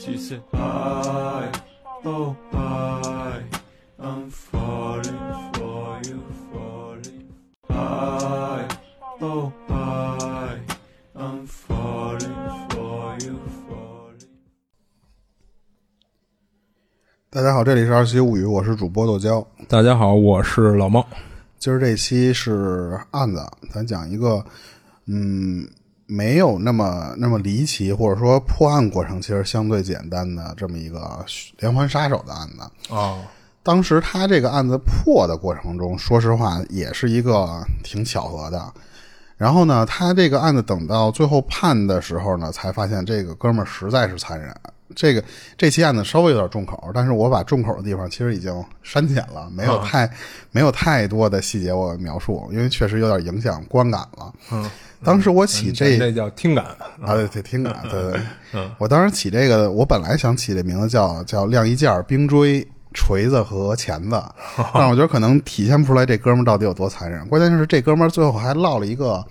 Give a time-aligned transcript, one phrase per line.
[0.00, 1.50] She said, I,
[2.04, 3.42] oh, I,
[3.98, 5.18] I'm falling
[5.54, 7.34] for you, falling.
[7.68, 8.68] I,
[9.20, 10.60] oh, I,
[11.16, 12.32] I'm falling
[12.70, 14.28] for you, falling.
[17.28, 19.44] 大家好，这里是二七物语，我是主播豆椒。
[19.68, 21.04] 大家好，我是老猫。
[21.58, 23.44] 今儿这期是案子，
[23.74, 24.46] 咱讲一个，
[25.06, 25.68] 嗯，
[26.08, 31.24] 没有那么那么离奇，或者说破案过程其实相对简单的这么一个
[31.58, 32.56] 连环杀手的案子。
[32.88, 33.22] 哦，
[33.62, 38.72] 当时他这个案子破的过程中，说实话也是一个挺巧合的。
[39.36, 44.52] 然后呢，他这个案子等到最后判的时候呢，才发现这个哥们儿实在是残忍。
[44.96, 45.22] 这个
[45.58, 50.10] 这期案子稍微有点重口，但是我把重口的地方其实已经删减了，没有太、
[50.50, 54.32] 没有太多的细节我描述，因为确实有点影响观感了。
[54.50, 54.68] 嗯，
[55.04, 56.64] 当时我起这这叫听感。
[57.00, 58.20] 啊，对对，听感， 对对。
[58.54, 64.22] 嗯，我当时起这个，我本来想起这名字叫叫晾衣架、冰锥、锤子和钳子，
[64.74, 67.26] 但我觉得可能体现不出来这哥们儿到底有多残忍。
[67.28, 69.24] 关键是这哥们儿最后还落了一个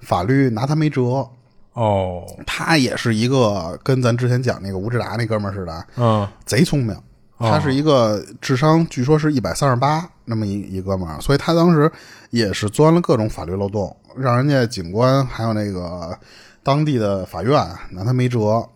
[0.00, 1.26] 法律拿他没辙。
[1.74, 6.96] 哦，他也是一个跟咱之前讲那个吴志达那哥们儿似的，嗯，贼聪明。
[7.38, 11.90] 他是一个智商据说是一百三十八那么一一哥们儿，所以他当时
[12.30, 16.18] 也是钻了各种法律漏洞，让人家警官还有那个
[16.62, 18.66] 当地的法院拿他没辙。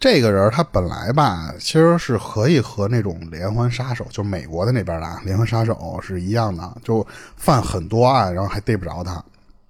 [0.00, 7.04] 这个人他本来吧，其实是可以和那种连环杀手，就美国的那边的啊连环杀手是一样的，就
[7.36, 9.20] 犯很多案，然后还逮不着他。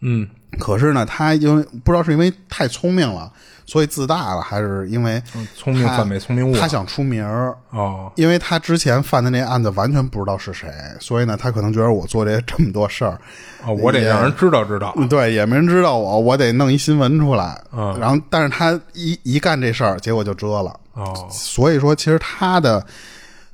[0.01, 3.31] 嗯，可是呢，他因为不知道是因为太聪明了，
[3.67, 5.23] 所以自大了，还是因为
[5.55, 6.57] 聪明反被聪明误。
[6.57, 10.69] 他想出名儿哦，因为他之前犯的那案子完全不知道是谁，
[10.99, 13.21] 所以呢，他可能觉得我做这这么多事儿，
[13.67, 14.97] 哦，我得让人知道知道。
[15.11, 17.61] 对，也没人知道我，我得弄一新闻出来。
[17.73, 20.75] 嗯，然后，但是他一一干这事儿，结果就遮了。
[20.95, 22.85] 哦，所以说，其实他的，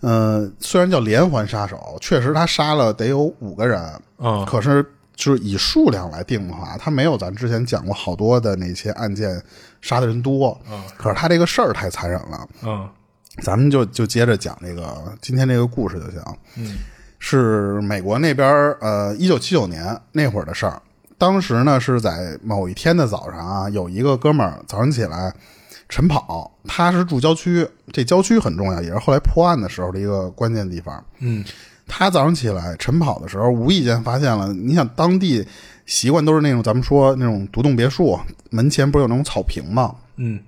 [0.00, 3.82] 呃，虽然叫连环杀手，确实他杀了得有五个人。
[4.18, 4.84] 嗯，可是。
[5.14, 9.40] 就是以数量来定的话，他没有咱之前讲过好多的那些案件
[9.80, 10.60] 杀的人多。
[10.68, 12.48] 嗯，可是他这个事儿太残忍了。
[12.62, 12.88] 嗯，
[13.42, 16.20] 咱们就就接着讲这个今天这个故事就行。
[16.56, 16.78] 嗯，
[17.18, 18.48] 是美国那边
[18.80, 20.82] 呃，一九七九年那会儿的事儿。
[21.16, 25.32] 当时呢是在某一天的早上啊，有一个哥们儿早上起来
[25.88, 31.02] 晨跑，他是住郊区，这郊区很重要，也是后来破案的时候的一个关键地方。
[31.20, 31.44] 嗯。
[31.86, 34.52] 他早上起来晨跑的时候，无意间发现了。
[34.52, 35.46] 你想，当地
[35.86, 38.18] 习惯都是那种咱们说那种独栋别墅，
[38.50, 39.94] 门前不是有那种草坪吗？
[40.16, 40.40] 嗯，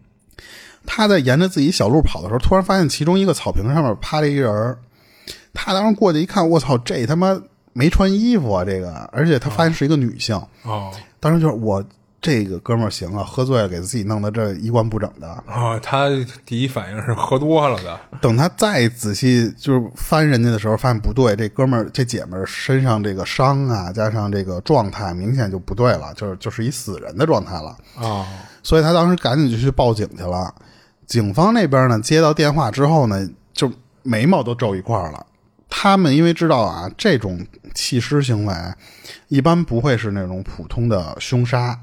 [0.86, 4.76] 他在沿着自己小路跑的时候，突然发现其中一个草坪上面趴着一人
[5.52, 7.40] 他当时过去一看，我操，这他妈
[7.72, 8.64] 没穿衣服啊！
[8.64, 10.34] 这个，而且他发现是一个女性。
[10.62, 11.84] 哦，当时就是我。
[12.20, 15.78] 这个哥们儿行啊，喝醉了给自己弄得这衣冠不整的啊！
[15.78, 16.08] 他
[16.44, 18.00] 第一反应是喝多了的。
[18.20, 28.26] 等他再仔细就是翻人家的时候，发现不对，这哥们儿这姐们儿身上这个伤啊，加上这个状态，明显就不对了，就是就是一死人的状态了啊！
[28.62, 30.52] 所以他当时赶紧就去报警去了。
[31.06, 33.70] 警方那边呢，接到电话之后呢，就
[34.02, 35.24] 眉毛都皱一块了。
[35.68, 38.54] 他们因为知道啊，这种弃尸行为
[39.28, 41.78] 一般不会是那种普通的凶杀。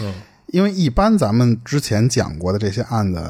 [0.00, 0.14] 嗯，
[0.46, 3.20] 因为一般咱们之前讲过的这些案子，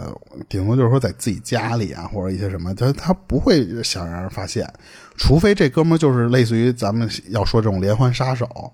[0.49, 4.71] 顶多就是说在自己家里啊，或者一些什么，他他不会想让人发现，
[5.17, 8.73] 除非这哥们就是类似于咱们要说这种连环杀手，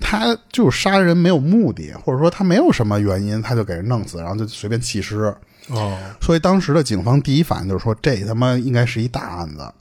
[0.00, 5.34] 他就是杀人没有目的，或者说他没有什么原因，他就给人弄死，然后就随便弃尸。
[5.68, 9.72] 哦，所以当时的警方第一反应就是说，这他妈应该是一大案子，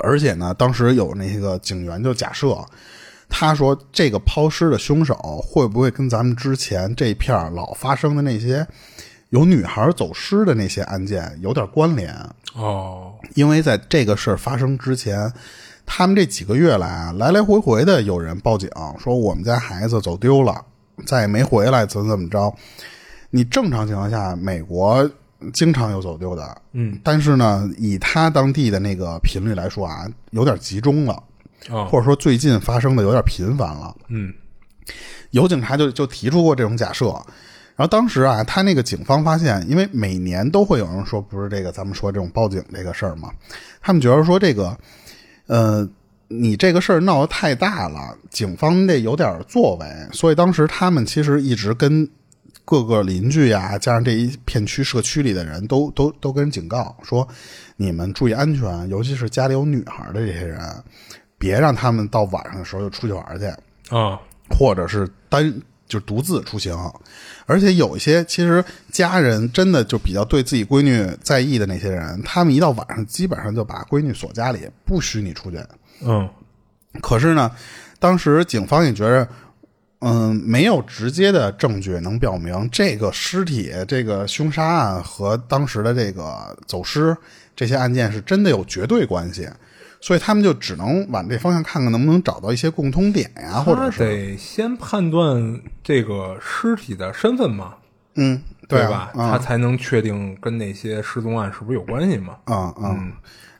[0.00, 2.56] 而且呢，当时有那个警员就假设。
[3.34, 8.64] 他说：“这个抛尸的凶手会不会跟咱们之前这片老发生的那些
[9.30, 12.14] 有女孩走失的那些案件有点关联？”
[12.54, 15.32] 哦，因为在这个事儿发生之前，
[15.86, 18.68] 他们这几个月来啊，来来回回的有人报警
[19.02, 20.62] 说我们家孩子走丢了，
[21.06, 22.54] 再也没回来，怎么怎么着。
[23.30, 25.10] 你正常情况下，美国
[25.54, 31.20] 经常有走丢的，嗯，但是呢，以他当地的那个频率来说啊，有点集中了。
[31.68, 34.32] 或者说最近发生的有点频繁了，嗯，
[35.30, 37.06] 有警察就就提出过这种假设，
[37.76, 43.30] 然后当时啊，他那个警方发现，因为每年都会有人说不是这个咱们说这种报警这个事儿嘛，
[43.80, 44.76] 他们觉得说这个，
[45.46, 45.88] 呃，
[46.28, 52.08] 你这个事儿闹得太大了，警方得有点作为，所以当时他们其实一直跟
[52.64, 57.26] 各个邻居呀，加上这一片区社区里的人都都都跟人警告说，
[57.76, 60.60] 你们注意安全，尤其是家里有女孩的这些人。
[61.42, 63.46] 别让他们到晚上的时候就出去玩去
[63.92, 64.16] 啊，
[64.48, 65.52] 或者是单
[65.88, 66.72] 就独自出行，
[67.46, 75.58] 而且有一些其实家人真的就比较对自己闺女在意的那些人，他们一到晚上基本上就把闺女锁家里，不许你出去。
[76.04, 76.30] 嗯
[77.00, 77.50] 可是呢，
[77.98, 79.28] 当时警方也觉着，
[79.98, 87.16] 嗯，没有直接的证据能表明这个尸体、这个凶杀案和当时的这个走失
[87.56, 89.48] 这些案件是真的有绝对关系，
[90.02, 97.74] 所以他们就只能往这方向看看能不能找到一些共通点呀，或者他是得先判断这个尸体的身份嘛，
[98.16, 99.12] 嗯，啊对吧？
[99.14, 102.36] 嗯他才能确定跟那些失踪案是不是有关系嘛。
[102.46, 103.12] 嗯嗯，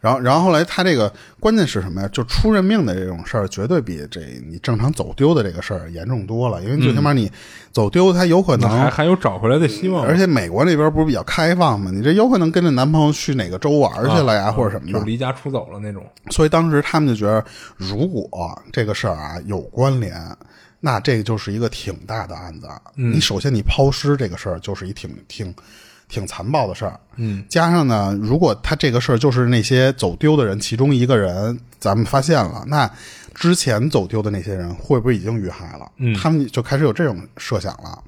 [0.02, 2.08] 然后然后后来他这个关键是什么呀？
[2.12, 4.20] 就出人命的这种事儿，绝对比这
[4.50, 6.60] 你正常走丢的这个事儿严重多了。
[6.62, 7.30] 因为最起码你
[7.70, 11.92] 走丢，他有可能，还还有找回来的希望，而且美国那边不是比较开放吗？
[11.94, 14.98] 你这有可能跟着男朋友去哪个州玩去了呀，啊或者什么的。
[14.98, 16.04] 就离家出走了那种。
[16.30, 17.44] 所以当时他们就觉得，
[17.76, 18.28] 如果
[18.72, 20.12] 这个事儿啊有关联，
[20.80, 22.66] 那这个就是一个挺大的案子。
[22.96, 25.54] 你首先你抛尸这个事儿就是一挺挺
[26.12, 27.00] 挺残暴的事儿。
[27.16, 32.88] 嗯，加上呢，如果他这个事儿就是那些走丢的人其中一个人，咱们发现了，那
[33.34, 35.90] 之前走丢的那些人会不会已经遇害了？
[35.96, 37.98] 嗯他们就开始有这种设想了。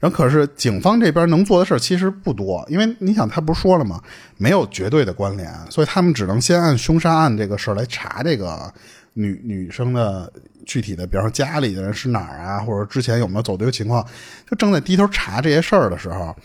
[0.00, 4.02] 然后可是警方这边能做的事儿其实不多，因为你想他不是说了吗？
[4.36, 8.70] 没有绝对的关联，所以他们只能先按凶杀案这个事儿来查这个
[9.14, 10.30] 女女生的
[10.66, 14.04] 具体的，比方说家里的人是哪儿啊，或者之前有没有走丢情况。
[14.50, 16.36] 就正在低头查这些事儿的时候，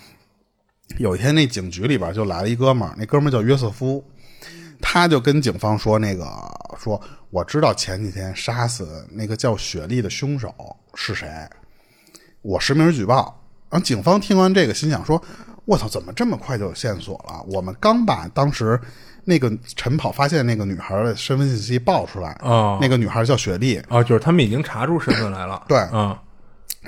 [0.98, 4.04] 有一天那警局里边就来了一哥们儿，那哥们儿叫约瑟夫，
[4.82, 6.26] 他就跟警方说那个
[6.78, 7.00] 说
[7.30, 10.54] 我知道前几天杀死那个叫雪莉的凶手
[10.96, 11.28] 是谁，
[12.42, 13.36] 我实名举报。
[13.70, 15.22] 然后警方听完这个，心想说
[15.66, 17.46] ：“我操，怎么这么快就有线索了？
[17.48, 18.80] 我们刚把当时
[19.26, 25.64] 那个晨跑发现那个女孩的身份信息报出来，哦那个女孩叫雪莉，啊，就是他们已经查出身份来了。
[25.68, 26.18] 对嗯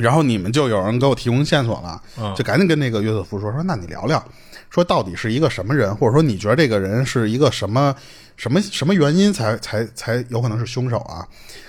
[0.02, 4.24] 然后你们就有人给我提供线索了，嗯就赶紧跟那个约瑟夫说说，那你聊聊，
[4.70, 7.96] 说到底是一个什么人，或者说你觉得这个人是一个什么
[8.36, 11.28] 什么什么原因才才才有可能是凶手啊？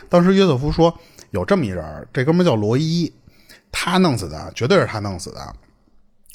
[0.08, 0.92] 当时约瑟夫说
[1.30, 3.12] 有这么一人，这哥们儿叫罗伊，
[3.70, 5.54] 他弄死的，绝对是他弄死的。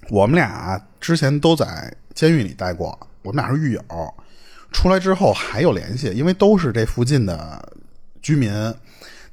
[0.09, 3.81] 我们俩之前都在监狱里待过，我们俩是狱友，
[4.71, 7.73] 出来之后还有联系，因为都是这附近的
[8.21, 8.51] 居民。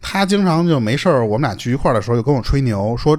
[0.07, 3.19] 他经常就没事儿，我们俩聚一块儿的时候，就跟我吹牛，说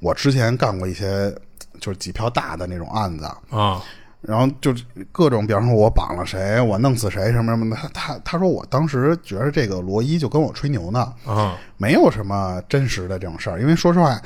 [0.00, 1.30] 我之前干过一些
[1.78, 3.82] 就是几票大的那种案子，啊
[4.22, 4.72] 然后就
[5.10, 7.76] 各种，比方说我绑了谁，我弄死谁什么什么的。
[7.76, 14.16] 他他他说我当时觉得这个罗伊就跟我吹牛呢，啊没有什么真实的这种事儿，因为说实话，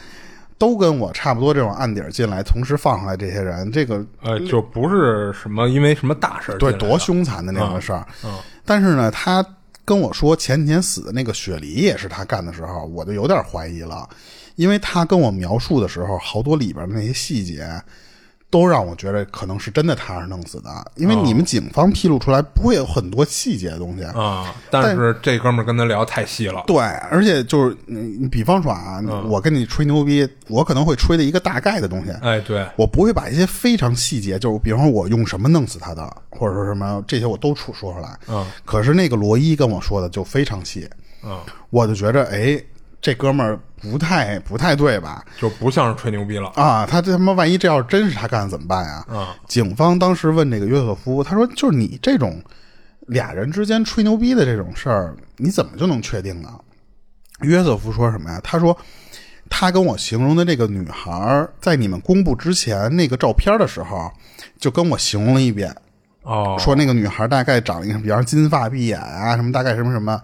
[0.58, 8.06] 都跟我差不多这种案底儿进来，同时放上来这些人，这个呃，就不是什么因为什么大事儿对多凶残的那种事儿。
[8.23, 8.38] 嗯
[8.69, 9.43] 但是呢，他
[9.87, 14.06] 跟我说前几天死的那个雪梨也是他干的时候，我就有点怀疑了，
[14.56, 17.67] 因为他跟我描述的时候，好多里边的那些细节。
[18.56, 26.64] 都让我觉得可能是真的他是弄死的，因为哦你们警方披露出来不会有很多细节的东西，啊，但是这哥们儿跟他聊太细了。
[26.67, 26.79] 对，
[27.11, 29.29] 而且就是你，你比方说啊，嗯。
[29.29, 38.19] 我跟你吹牛逼，我可能会吹的一个大概的东西，哎，对，我不会把一些非常细节，就是比方说我用什么弄死他的，或者说什么这些我都出说出来。
[38.29, 38.47] 嗯。
[38.64, 40.88] 可是那个罗伊跟我说的就非常细，
[41.23, 41.38] 嗯，
[41.69, 42.58] 我就觉着哎，
[43.06, 45.25] 这哥们儿不太不太对吧？
[45.41, 46.49] 就不像是吹牛逼了。
[46.56, 49.06] 啊，他这他妈万一这要是真是他干的怎么办呀？
[49.08, 52.43] 嗯警方当时问这个约瑟夫，他说：“就是你这种
[53.06, 56.48] 俩人之间吹牛逼的这种事儿，你怎么就能确定呢？”
[57.43, 58.41] 约瑟夫说什么呀？
[58.43, 58.77] 他说
[59.48, 64.10] ：“他跟我形容的这个女孩儿，在你们公布之前那个照片的时候，
[64.58, 65.72] 就跟我形容了一遍，
[66.22, 70.20] 哦，说那个女孩大概长一个，比方金发碧眼啊，什么大概什么什么。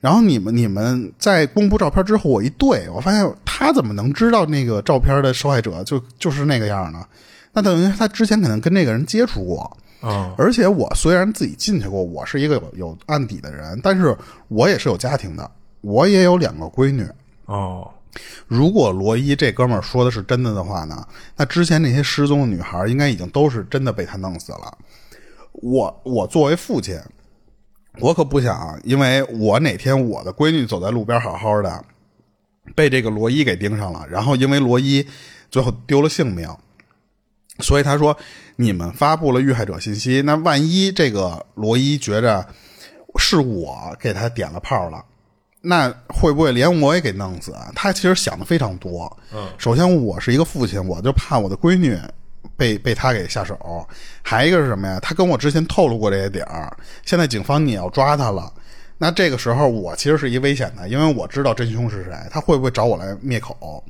[0.00, 7.04] 然后你们你们在公布照片之后，我一对，我发现他怎么能知道那个照片的受害者就就是那个样呢？
[7.52, 14.14] 那等于他之前可能跟那个人接触过，嗯而且我虽然自己进去过，我是一个有有案底的人，但是
[14.48, 15.50] 我也是有家庭的，
[15.80, 17.08] 我也有两个闺女。
[17.46, 17.90] 哦，
[18.46, 24.76] 如果罗伊这哥们儿说的是真的的话呢，那之前那些失踪的女孩应该已经都是真的被他弄死了。
[25.52, 27.00] 我我作为父亲，
[28.00, 31.84] 我可不想，因为我哪天我的闺女走在路边好好的，
[32.74, 35.06] 被这个罗伊给盯上了，然后因为罗伊
[35.50, 36.48] 最后丢了性命，
[37.60, 38.16] 所以他说
[38.56, 42.46] 你们发布了遇害者信息，那万一这个罗伊觉着
[43.18, 45.04] 是我给他点了炮了。
[45.62, 47.52] 那会不会连我也给弄死？
[47.74, 49.16] 他其实想的非常多。
[49.32, 51.98] 嗯，首先我是一个父亲，我就怕我的闺女
[52.56, 53.86] 被被他给下手。
[54.22, 54.98] 还一个是什么呀？
[55.00, 58.52] 他跟我之前透露过这些点儿，现在警方你要抓他了，
[58.98, 63.82] 那这个时候我其实是一危险的，因为我知道真凶是谁，他会不会找我来灭口？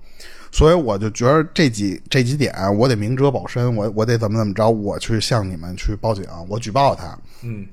[0.53, 7.19] 所以我就觉得这几这几点我得明哲保身，我我得怎么怎么着，我去向你们去报警，我举报他。
[7.43, 7.67] 嗯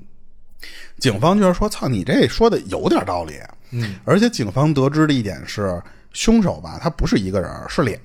[0.98, 3.34] 警方就是说，操，你这说的有点道理。
[3.70, 7.98] 嗯，而且警方得知的一点是，凶手吧，他不是一个人，是俩。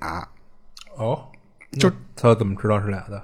[0.97, 1.23] 哦，
[1.77, 3.21] 就他怎么知道是俩的？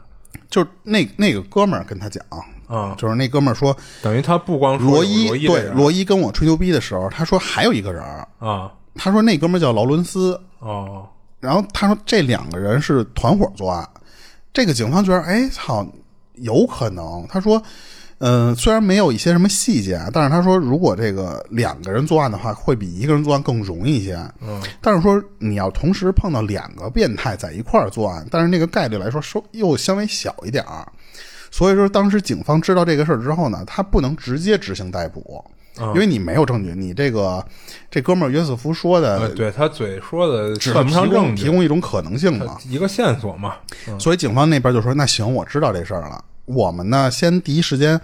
[0.49, 2.23] 就那那个哥们儿跟他讲，
[2.67, 8.03] 啊，就是那哥们儿说，等于他不光说罗伊对罗伊跟我吹牛逼的时候，他说还有一个人，
[8.39, 11.07] 啊，他说那哥们儿叫劳伦斯，哦，
[11.39, 13.87] 然后他说这两个人是团伙作案。
[14.53, 15.85] 这个警方觉得，哎操，
[16.35, 17.25] 有可能。
[17.27, 17.61] 他说，
[18.19, 24.15] 嗯、虽然没有一些什么细节啊，但是他说，如果这个两个人作案的话，会比一个人作案更容易一些。
[24.41, 30.87] 嗯，但是说你要同时碰到两个变态在一块儿作案，但是那个概率来说，稍又相微小一点儿。
[31.51, 35.43] 所以说，当时警方知道这个事儿之后呢，他不能直接执行逮捕，
[35.79, 36.73] 嗯因为你没有证据。
[36.75, 37.45] 你这个
[37.91, 42.57] 这哥们儿约瑟夫说的，呃，对他嘴说的算不上提供证据，提供一种可能性嘛。
[42.65, 43.55] 一个线索嘛。
[43.87, 46.23] 嗯所以警方那边就说：“那行，我知道这事儿了。
[46.45, 47.99] 我们呢，先第一时间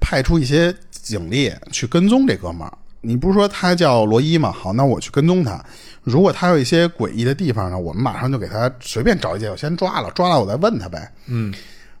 [0.00, 2.72] 派出一些警力去跟踪这哥们儿。
[3.00, 4.52] 你不是说他叫罗伊吗？
[4.52, 5.60] 好，那我去跟踪他。
[6.02, 11.12] 如果他有一些诡异的地方呢，我们马上就给他随便找一借口先抓了，抓了我再问他呗。
[11.26, 11.52] 嗯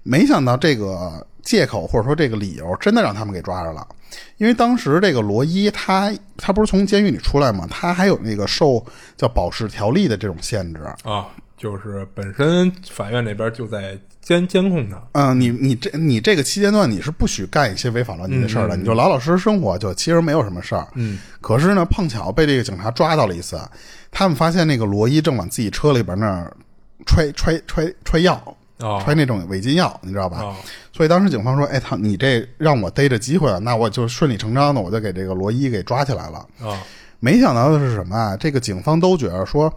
[0.04, 3.86] 没想到这个借口或者说这个理由真的让他们给抓着了，
[4.36, 7.66] 因为当时这个罗伊他他不是从监狱里出来吗？
[7.70, 8.84] 他还有那个受
[9.16, 10.80] 叫保释条例的这种限制。
[11.04, 15.02] 啊，就是本身法院那边就在监监控他。
[15.12, 20.86] 嗯，你你这你这个期间段你是不许干一些违法乱纪的事儿的，你就老老实实生活，就其实没有什么事儿。
[20.94, 23.60] 嗯，可是呢，碰巧被这个警察抓到了一次，
[24.10, 26.56] 他们发现那个罗伊正往自己车里边那儿
[27.04, 28.40] 揣揣揣揣药，
[28.78, 30.40] 哦揣那种违禁药，你知道吧？
[30.42, 30.56] 哦
[30.94, 36.78] 所以当时警方说：“哎，他，你这让我逮着机会了，那我就顺理成章的我就给这个罗伊给抓起来了。”啊
[37.18, 38.36] 没想到的是什么啊？
[38.36, 39.72] 这个警方都觉得说，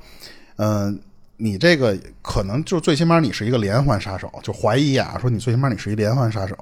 [0.58, 1.00] 嗯、
[1.38, 6.56] 你这个可能就最起码你是一个连环杀手，就怀疑啊，说你最起码你是一连环杀手，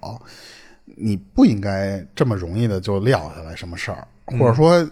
[0.96, 4.90] 你不应该这么容易的就撂下来什么事儿，或者说，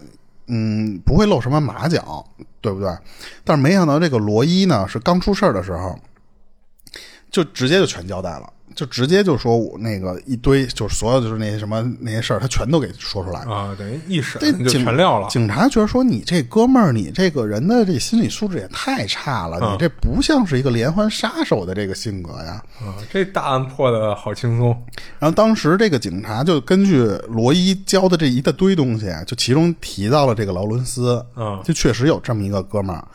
[0.48, 2.26] 嗯，不会露什么马脚，
[2.60, 2.90] 对不对？
[3.44, 6.00] 但是没想到这个罗伊呢，是刚出事儿的时候，
[7.30, 8.54] 就直接就全交代了。
[8.76, 13.54] 就直接就说我那个一堆，就是所有就是那些什么那些事儿，他全都给说出来了。
[13.54, 15.28] 啊，等于一审这就警全撂了。
[15.30, 22.64] 警察觉得说你这哥们儿，你这个人的这心理素质也太差了，嗯你这不像是一个连环杀手的这个性格呀。
[22.80, 24.70] 啊，这大案破的好轻松。
[25.20, 33.08] 然后当时这个警察就根据罗伊教的这一大堆东西，就其中提到了这个劳伦斯，嗯就确实有这么一个哥们儿。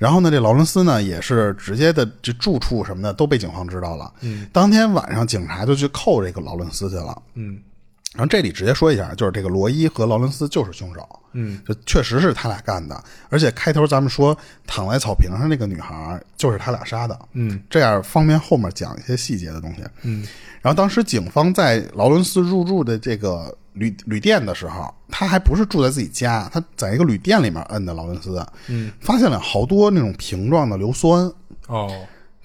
[0.00, 4.10] 然后呢，这劳伦斯呢也是直接的这住处什么的都被警方知道了。
[4.22, 7.20] 嗯，当天晚上警察就去扣这个劳伦斯去了。
[7.34, 7.60] 嗯
[8.14, 11.08] 然后这里直接说一下，就是这个罗伊和劳伦斯就是凶手。
[11.32, 14.36] 嗯这确实是他俩干的，而且开头咱们说
[14.66, 19.82] 躺在草坪上那个女孩就是他俩杀的，嗯这样方便后面讲一些细节的东西。
[20.02, 20.26] 嗯
[20.60, 31.32] 然后当时警方在劳伦斯入住的这个旅旅店的时候，他还不是住在自己家，他在一个旅店里面摁的劳伦斯，嗯，发现了好多那种瓶状的硫酸，
[31.68, 31.88] 哦，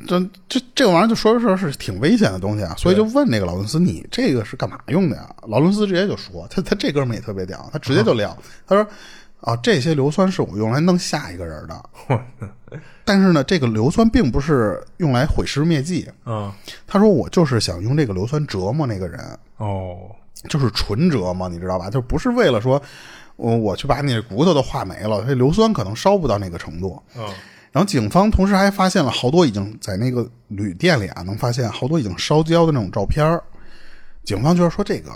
[0.05, 5.33] 这这这个玩意儿就说说是挺危险的东西啊，所以就问那个劳伦斯，你这个是干嘛用的呀？
[5.47, 8.37] 劳伦斯直接就说，他他这哥们儿也特别屌，他直接就撂，
[8.67, 8.85] 他说
[9.39, 12.21] 啊，这些硫酸是我用来弄下一个人的，
[13.05, 16.53] 但是呢，这个硫酸并不是用来毁尸灭迹，啊
[16.85, 19.19] 他说我就是想用这个硫酸折磨那个人，
[19.57, 19.97] 哦，
[20.49, 21.89] 就是纯折磨，你知道吧？
[21.89, 22.81] 就不是为了说
[23.37, 27.01] 我我去把你的骨头都化没了，这硫酸可能烧不到那个程度。
[27.15, 27.23] 嗯
[27.75, 33.43] 然后警方同时还发现了好多已经在那个旅店里啊，能发现好多已经烧焦的那种照片儿
[34.23, 35.11] 警方就是说，这个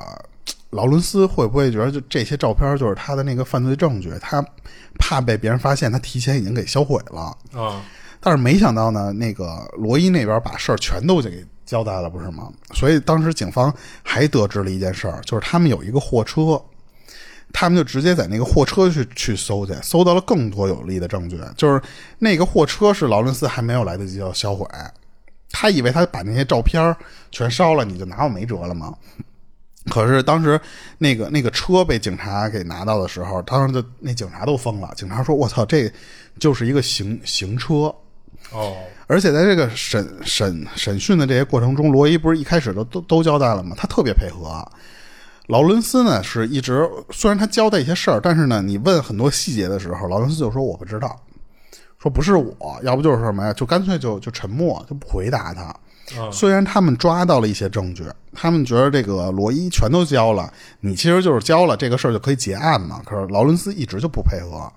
[0.72, 4.12] 劳伦斯会不会觉得就这些照片就是他的那个犯罪证据？
[4.20, 4.46] 他
[5.00, 7.34] 怕被别人发现，他提前已经给销毁了。
[7.54, 7.82] 啊
[8.20, 12.52] 但是没想到呢，那个罗伊那边把事儿全都给交代了，不是吗？
[12.74, 13.74] 所以当时警方
[14.04, 16.62] 还得知了一件事儿，就是他们有一个货车，
[17.52, 21.82] 他们就直接在那个货车去去搜去，搜到了更多有力的证据，就是
[22.18, 24.66] 那个货车是劳伦斯还没有来得及要销毁，
[25.52, 26.96] 他以为他把那些照片
[27.32, 28.94] 全烧了，你就拿我没辙了吗？
[29.90, 30.60] 可是当时
[31.00, 34.94] 那个那个车被警察给拿到的时候，当时就那警察都疯了。
[34.96, 35.92] 警察说：“我操，这
[36.38, 37.94] 就是一个行行车。”
[38.52, 38.78] 哦
[39.08, 43.76] 而且在这个审审审讯的这些过程中，罗伊不是一开始都都都交代了吗？
[43.76, 44.64] 他特别配合。
[45.50, 51.20] 劳伦斯呢是一直虽然他交代一些事儿，但是呢，你问很多细节的时候，劳伦斯就说我不知道，
[51.98, 55.64] 说不是我，要不就是什么呀，就干脆就就沉默，就不回答他。
[55.64, 58.04] 啊虽然他们抓到了一些证据，
[58.34, 63.02] 他们觉得这个罗伊全都交了，你其实就是交了这个事儿就可以结案嘛。
[63.06, 64.72] 可是劳伦斯一直就不配合。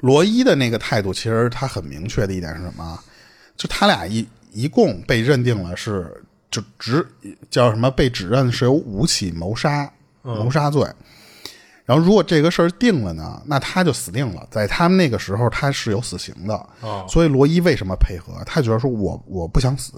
[0.00, 2.98] 罗伊的那个态度，其实他很明确的一点是什么？
[3.56, 7.06] 就他俩一一共被认定了是就指
[7.50, 9.90] 叫什么被指认是有五起谋杀
[10.22, 10.82] 谋杀罪。
[11.86, 14.46] 然后如果这个事儿定了呢，那他就死定了。
[14.48, 16.54] 在他们那个时候，他是有死刑的。
[16.82, 18.34] 哦所以罗伊为什么配合？
[18.46, 19.92] 他觉得说我我不想死，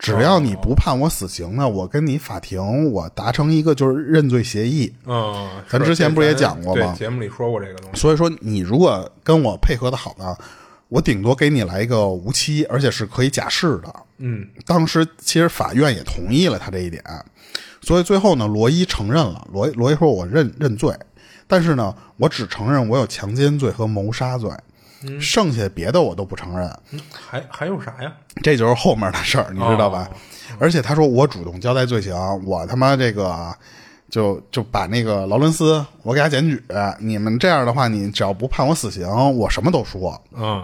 [0.00, 4.92] 只要你不判我死刑呢，我跟你法庭我达成一个就是认罪协议。
[5.06, 8.00] 嗯，咱之前不是也讲过吗，节目里说过这个东西。
[8.00, 10.36] 所以说，你如果跟我配合的好呢，
[10.88, 13.94] 我顶多给你来一个无期，而且是可以假释的。
[14.24, 17.02] 嗯当时其实法院也同意了他这一点，
[17.80, 19.46] 所以最后呢，罗伊承认了。
[19.52, 20.96] 罗罗伊说：“我认认罪，
[21.48, 24.48] 但是呢，我只承认我有强奸罪和谋杀罪，
[25.20, 26.70] 剩下别的我都不承认。
[27.12, 28.12] 还还有啥呀？
[28.42, 30.08] 这就是后面的事儿，你知道吧？
[30.10, 30.16] 哦
[30.58, 32.14] 而且他说我主动交代罪行，
[32.44, 33.56] 我他妈这个
[34.10, 36.62] 就就把那个劳伦斯我给他检举，
[36.98, 40.20] 你们这样的话，你只要不判我死刑，我什么都说。
[40.36, 40.62] 嗯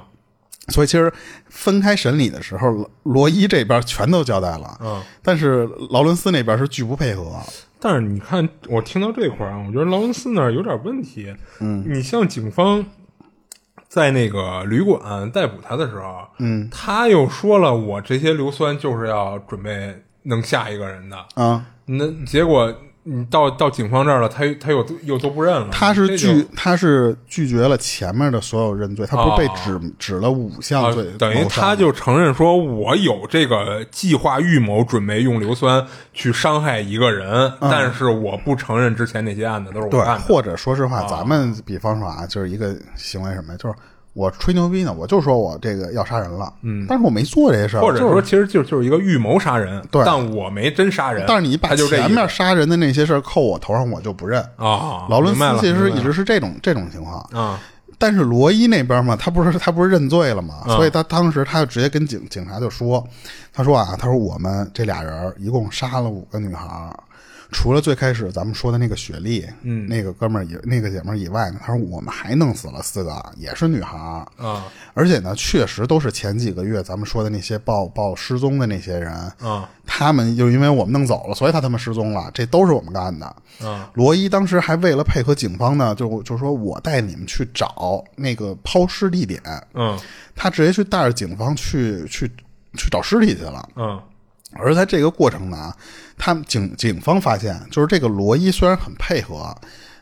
[0.68, 1.12] 所以其实
[1.48, 5.02] 分开审理的时候，罗罗伊这边全都交代了，嗯。
[5.22, 7.40] 但是劳伦斯那边是拒不配合。
[7.80, 11.34] 但是你看，我听到这块儿啊，我觉得劳伦斯那儿有点问题。
[11.60, 12.84] 嗯，你像警方
[13.88, 21.16] 在那个旅馆逮捕他的时候，嗯，他又说了，我这些硫酸就是要准备弄下一个人的。
[21.34, 22.74] 啊，那结果
[23.10, 25.68] 你到到警方这儿了，他他又又都不认了。
[25.72, 40.20] 他是拒他是拒绝了前面的所有认罪，他不是被哦指、指了五项啊罪，，等于他就承认说，我有这个计划预谋，准备用硫酸去伤害一个人，但是我不承认之前那些案子都是我，干的。
[40.20, 43.74] 或者说实话，咱们比方说啊，就是一个行为什么呀，就是
[44.18, 51.24] 我吹牛逼呢，我就说我这个要杀人了，嗯，但是我没做这些事儿，或者说，就是其实就就是一个预谋杀人，对但我没真杀人。
[51.28, 54.42] 但是你把就这前面杀人的那些事儿扣我头上，我就不认。
[54.56, 57.60] 啊，劳伦斯其实一直是这种这种情况，啊，
[57.96, 63.06] 但是罗伊那边嘛，他不是他不是认罪了嘛，嗯所以他当时他就直接跟警警察就说，
[63.52, 66.98] 他说啊，他说我们这俩人一共杀了五个女孩儿，
[67.50, 83.26] 除了最开始咱们说的那个雪莉，嗯，那个哥们儿以那个姐们儿以外呢，他说我们还弄死了四个，也是女孩儿，啊而且呢，确实都是前几个月咱们说的那些报报失踪的那些人，啊他们就因为我们弄走了，所以他他们失踪了，这都是我们干的。
[83.66, 89.42] 啊罗伊当时还为了配合警方呢，就就说我带你们去找那个抛尸地点，
[89.72, 89.98] 嗯
[90.36, 92.30] 他直接去带着警方去去
[92.74, 93.68] 去找尸体去了。
[93.76, 94.00] 嗯
[94.52, 95.72] 而在这个过程呢，
[96.16, 99.54] 他们警警方发现，就是这个罗伊虽然很配合，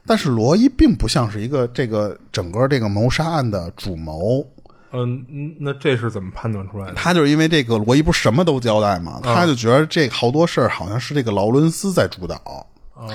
[0.07, 4.47] 但是罗伊并不像是一个这个整个这个谋杀案的主谋。
[4.93, 6.95] 嗯，嗯那这是怎么判断出来的？
[6.95, 12.37] 他就是因为这个罗伊不是什么都交代嘛，他就觉得这好多事儿好像是这个劳伦斯在主导。
[12.95, 13.09] 哦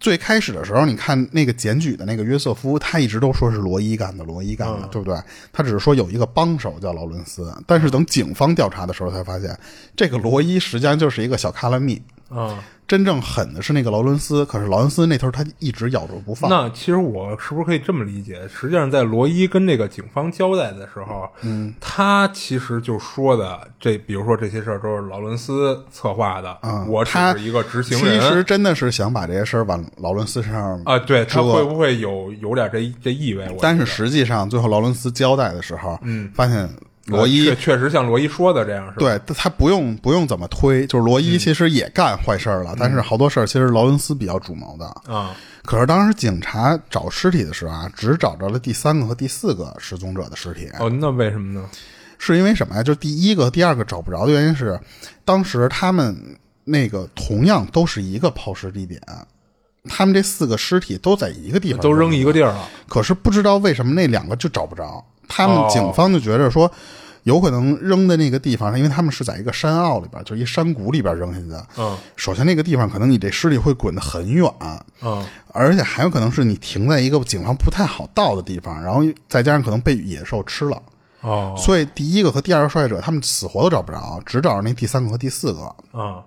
[0.00, 5.18] 最开始的时候，你看那个检举的那个约瑟夫，他一直都说是罗伊干的，罗伊干的，对不对？
[5.52, 9.58] 他只是说有一个帮手叫劳伦斯，但是等警方调查的时候，才发现
[9.96, 14.44] 这个罗伊实际上就是一个小卡拉密，啊，真正狠的是那个劳伦斯。
[14.46, 16.50] 可是劳伦斯那头他一直咬着不放。
[16.50, 18.40] 那其实我是不是可以这么理解？
[18.48, 28.28] 实际上，在罗伊跟这个警方交代的时候，嗯，他其实就说的这，比如说这些事儿都是劳伦斯策划的，嗯我只是一个执行人其。
[28.28, 33.46] 实真的是想把这些事儿往劳伦斯身上啊，对他会不会有有点这这意味？
[33.60, 36.68] 但是实际上，最后劳伦斯交代的时候，嗯，发现
[37.06, 38.96] 罗伊呃确确实像罗伊说的这样，是吧？
[38.98, 44.86] 对他不用不用怎么推，就是罗伊其实也干坏事儿了，但是好多事儿其实劳伦斯比较主谋的。
[45.12, 51.66] 啊可是当时警察找尸体的时候啊，只找着了第三个和第四个失踪者的尸体，哦，那为什么呢？
[52.18, 52.82] 是因为什么呀？
[52.82, 54.78] 就第一个、第二个找不着的原因是，
[55.24, 56.14] 当时他们
[56.64, 59.00] 那个同样都是一个抛尸地点，
[59.88, 62.68] 他们这四个尸体都在一个地方，都扔一个地儿了。
[62.86, 66.70] 可是不知道为什么那两个就找不着，他们哦警方就觉着说，
[67.24, 71.66] 有可能扔的那个地方，因为他们是在一个山坳里边，就是一山谷里边扔下去的。
[71.78, 71.96] 嗯。
[72.16, 74.50] 首先那个地方可能你这尸体会滚得很远，
[75.02, 75.24] 嗯。
[75.52, 80.82] 而且还有可能是你停在一个警方不太好到的地方，然后再加上可能被野兽吃了，
[81.20, 81.54] 哦。
[81.56, 85.62] 所以第一个和第二个受害者他们死活都找不着，只找着那第三个和第四个。
[85.92, 86.22] 啊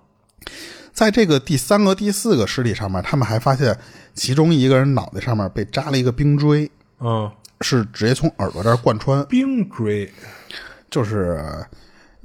[0.93, 3.77] 在这个第三个、第四个尸体上面，他们还发现
[4.15, 6.71] 其中一个人脑袋上面被扎了一个冰锥。
[6.99, 7.29] 嗯，
[7.61, 10.09] 是直接从耳朵这儿贯穿，冰锥。
[10.89, 11.43] 就是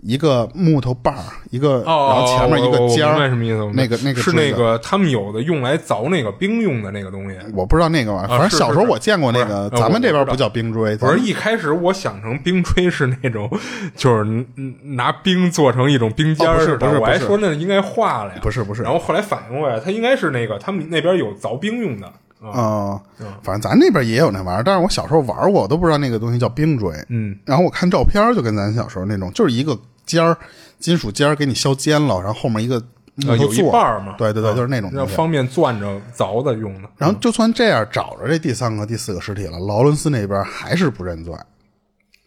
[0.04, 3.56] 一个木头把儿，一个，哦，然后前面一个尖儿，什么意思？
[3.60, 3.82] 我明白。
[3.82, 7.36] 那个那个是锥子那个他们有的用来凿那个冰用的那个东西。
[7.54, 13.50] 我不知道那个玩意儿，反正是是小时候我见过那个，不是呃咱们这边不叫冰锥，不咱们是一开始我想成冰锥是那种，
[13.96, 14.24] 就是
[14.56, 17.26] 嗯拿冰做成一种冰尖哦不是儿似的，我还不是。
[17.26, 18.38] 说那应该化了呀。
[18.42, 18.82] 不是不是。
[18.82, 22.12] 然后后来反应过来，它应该是那个他们那边有凿冰用的
[22.50, 23.00] 啊。
[23.18, 26.92] 嗯，反正咱那边也有那玩意儿，但是我小时候玩过，我都不知道那个东西叫冰锥。
[27.09, 30.37] 嗯，然后我看照片就跟咱小时候那种，就是一个尖儿，
[30.78, 32.83] 金属尖儿给你削尖了，然后后面一个
[33.16, 35.07] 有一头座半儿嘛，对对对，啊就是那种东西。
[35.07, 36.88] 让方便攥着凿的用的。
[36.96, 41.35] 然后就算这样找着这第三个、第四个尸体了，劳伦斯那边还是不认罪。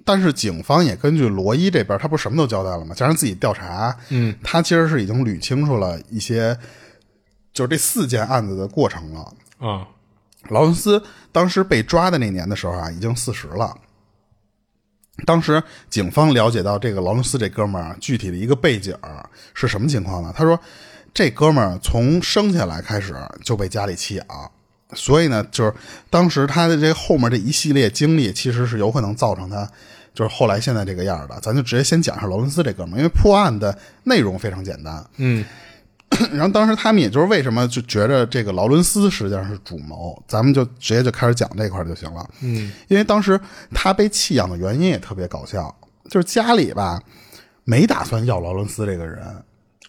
[0.08, 2.94] 但是警方也根据罗伊这边，他不是什么都交代了吗？
[2.96, 6.56] 加上自己调查，嗯，他其实是已经捋清楚了一些，
[7.52, 9.22] 就是这四件案子的过程了。
[9.58, 9.88] 啊，
[10.50, 13.76] 劳伦斯当时被抓的那年的时候啊，已经四十了。
[15.26, 18.94] 当时警方了解到这个劳伦斯这哥们儿具体的一个背景
[19.54, 20.34] 是什么情况呢？
[20.36, 20.60] 他说，
[21.14, 24.26] 这哥们儿从生下来开始就被家里弃养，
[24.94, 25.74] 所以呢，就是
[26.10, 29.66] 当时他的这后面这一系列经历，其实是有可能造成他
[30.14, 31.40] 就是后来现在这个样的。
[31.40, 35.46] 咱就直接先讲一下劳伦斯这哥们儿，因为破案的内容非常简单，嗯
[36.32, 42.26] 然后当时他们也就是为什么就觉着这个劳伦斯实际上是主谋，咱们就直接就开始讲这块就行了。
[42.42, 43.40] 嗯，因为当时
[43.74, 45.76] 他被弃养的原因也特别搞笑，
[46.10, 47.02] 就是家里吧
[47.64, 49.26] 没打算要劳伦斯这个人，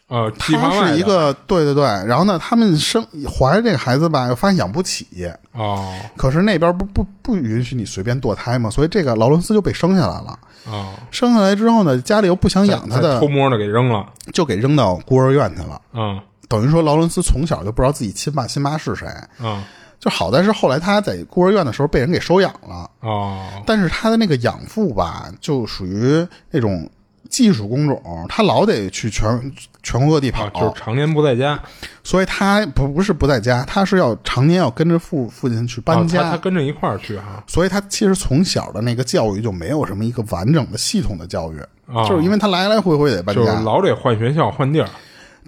[0.09, 5.93] 呃，他是一个对对对，然后呢，他们生怀着这个孩子吧，又发现养不起，哦。
[6.17, 10.39] 可是那边不不不允许你随便堕胎嘛，所以这个劳伦斯就被生下来了。
[10.67, 14.07] 哦，生下来之后呢，家里又不想养他的偷，摸的给扔了。
[14.33, 15.81] 就给扔到孤儿院去了。
[15.93, 16.21] 嗯。
[16.49, 19.09] 等于说，劳伦斯从小就不知道自己亲爸亲妈是谁。
[19.41, 19.65] 嗯。
[19.99, 23.41] 就好在是后来他在孤儿院的时候被人给收养了，哦。
[23.67, 26.89] 但是他的那个养父吧，就属于那种
[27.29, 31.59] 技术工种，他老得去全全国各地跑，啊，就是常年不在家，
[32.03, 37.43] 所以他不不是不在家，他是要常年要跟着父父亲去搬家，啊他他跟着一块儿去哈。
[37.47, 44.89] 所以他其实从小的那个教育就没有什么一个完整的系统的教育，啊就是因为他来来回回得搬就是家，老得换学校换地儿。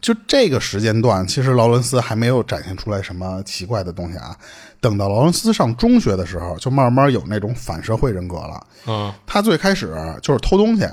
[0.00, 4.32] 就这个时间段，其实劳伦斯还没有展现出来什么奇怪的东西啊。
[4.80, 8.64] 等到劳伦斯上中学的时候，就慢慢有那种反社会人格了。
[8.86, 10.86] 啊他最开始就是偷东西，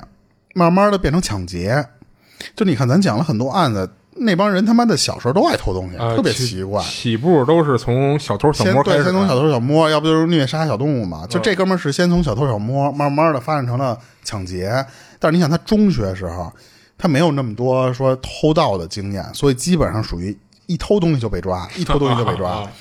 [0.56, 1.86] 慢慢的变成抢劫。
[2.56, 6.82] 就你看，咱讲了很多案子，那帮人他妈的小时候都爱偷东西，啊，特别奇怪。
[6.84, 11.28] 起步都是从小偷小摸开始，先从小偷小摸，要不就是虐杀小动物嘛。
[11.28, 14.86] 就这哥们儿是先从小偷小摸，慢慢的发展成了抢劫。
[15.20, 16.52] 但是你想，他中学时候，
[16.98, 20.38] 他没有那么多说偷盗的经验，所以基本上属于
[20.68, 22.50] 一偷东西就被抓， 一偷东西就被抓。
[22.50, 22.72] 啊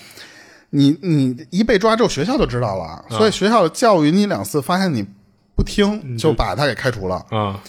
[0.70, 5.06] 你你一被抓之后，学校就知道了，所以学校教育你两次，发现你
[5.54, 7.16] 不听，就把他给开除了。
[7.30, 7.60] 啊。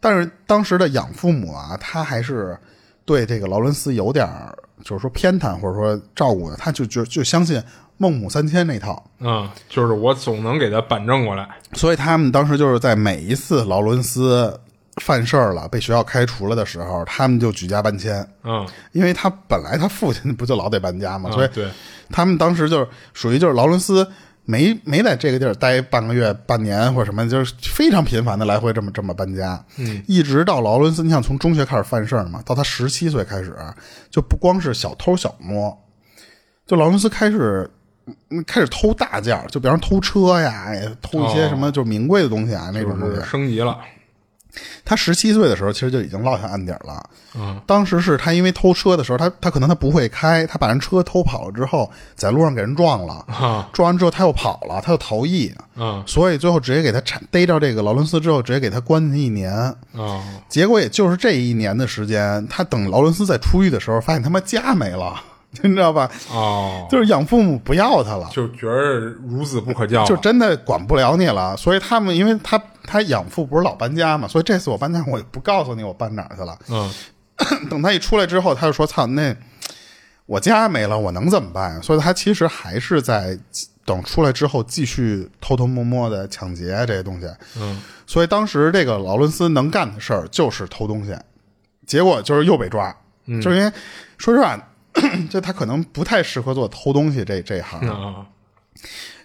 [0.00, 2.58] 但是当时的养父母啊，他还是
[3.04, 4.52] 对这个劳伦斯有点儿，
[4.82, 7.62] 就是说偏袒或者说照顾的，他就就就相信
[7.98, 11.48] 孟母三迁那套，嗯，就是我总能给他板正过来。
[11.74, 14.60] 所以他们当时就是在每一次劳伦斯
[15.00, 21.70] 犯事儿了，被学校开除了的时候，他们就举家搬迁，嗯，因为他本来他父亲不就老得搬家嘛，啊所以对，
[22.10, 24.04] 他们当时就是属于就是劳伦斯
[24.44, 29.64] 没没在这个地儿待半个月、半年或者什么，就是非常频繁的来回这么这么搬家。
[29.78, 33.56] 嗯，一直到劳伦斯，你想从中学开始犯事儿嘛，到他十七岁开始，
[34.10, 35.76] 就不光是小偷小摸，
[36.66, 37.70] 就劳伦斯开始。
[38.30, 43.22] 嗯开始偷大件儿，就比方偷车呀，也偷一些哦什么就是名贵的东西啊，那种东西。
[43.22, 43.78] 升级了。
[44.84, 47.02] 他十七岁的时候，其实就已经落下案底儿了。
[47.34, 53.68] 嗯，当时是他因为偷车的时候，他他可能他不会开，他把人车偷跑了之后，在路上给人撞了，啊。
[53.72, 59.50] 撞完之后他又跑了，他又逃逸，啊所以最后直接给他铲逮着这个劳伦斯之后，直接给他关进去一年。
[59.52, 65.18] 啊结果也就是这一年的时间，他等劳伦斯在出狱的时候，发现他妈家没了，
[65.60, 66.10] 你知道吧？
[66.30, 71.56] 哦，就是养父母不要他了，就觉得孺子不可教，就真的管不了你了。
[71.56, 76.58] 所以他们，因为他他养父不是老搬家嘛，所以这次我搬家我也不告诉你我搬哪儿去了。
[76.68, 76.90] 嗯
[77.68, 79.34] 等他一出来之后，他就说：“操，那
[80.26, 83.36] 我家没了，我能怎么办？”所以他其实还是在
[83.84, 87.26] 等出来之后继续偷偷摸摸的抢劫这些东西。
[87.58, 91.16] 嗯所以当时这个劳伦斯能干的事儿就是偷东西，
[91.86, 92.94] 结果就是又被抓，
[93.26, 93.72] 嗯就是因为
[94.18, 94.56] 说实话，
[95.30, 97.80] 就他可能不太适合做偷东西这这一行。
[97.88, 98.26] 啊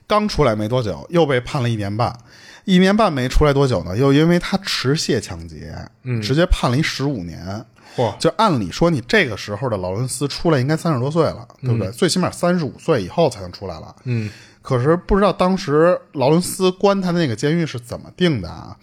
[0.07, 2.17] 刚出来没多久，又被判了一年半。
[2.63, 7.65] 一年半没出来多久呢，又因为他持械抢劫，嗯直接判了一十五年。
[7.95, 11.91] 嚯就按理说，你这个时候的劳伦斯出来应该三十多岁了，对不对？
[11.91, 13.93] 最起码三十五岁以后才能出来了。
[14.05, 14.29] 嗯
[14.61, 18.77] 可是不知道当时劳伦斯关他的那个监狱是怎么定的啊？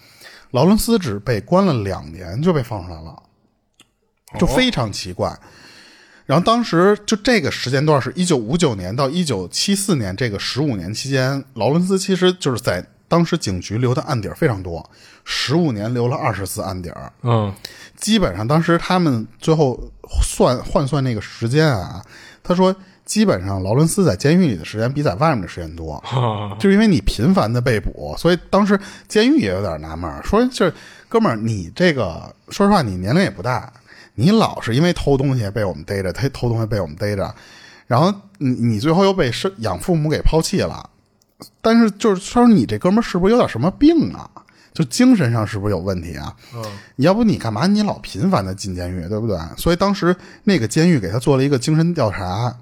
[0.51, 3.23] 劳伦斯只被关了两年就被放出来了，
[4.39, 5.39] 就非常奇怪。
[6.27, 14.89] 然后当时就这个时间段是一九五九年到一九七四年这个十五年期间，劳伦斯其实就是在当时警局留的案底非常多，
[15.25, 17.13] 十五年留了二十次案底儿。
[17.23, 17.53] 嗯
[17.97, 19.79] 基本上当时他们最后
[20.23, 22.03] 算换算那个时间啊，
[22.43, 26.03] 他说基本上劳伦斯在监狱里的时间比在外面的时间多，
[26.59, 30.75] 就是因为你频繁的被捕，所以当时监狱也有点纳闷，说就是
[31.09, 33.73] 哥们儿，你这个说实话，你年龄也不大，
[34.15, 37.35] 你老是因为偷东西被我们逮着，他偷东西被我们逮着，
[37.87, 40.89] 然后你你最后又被生养父母给抛弃了，
[41.61, 44.31] 但是就是说你这哥们儿是不是有点什么病啊？
[44.73, 46.35] 就精神上是不是有问题啊？
[46.53, 46.61] 嗯
[46.97, 49.39] 要不你干嘛你老频繁的进监狱，对不对？
[49.57, 52.53] 所以当时那个监狱给他做了一个精神调查，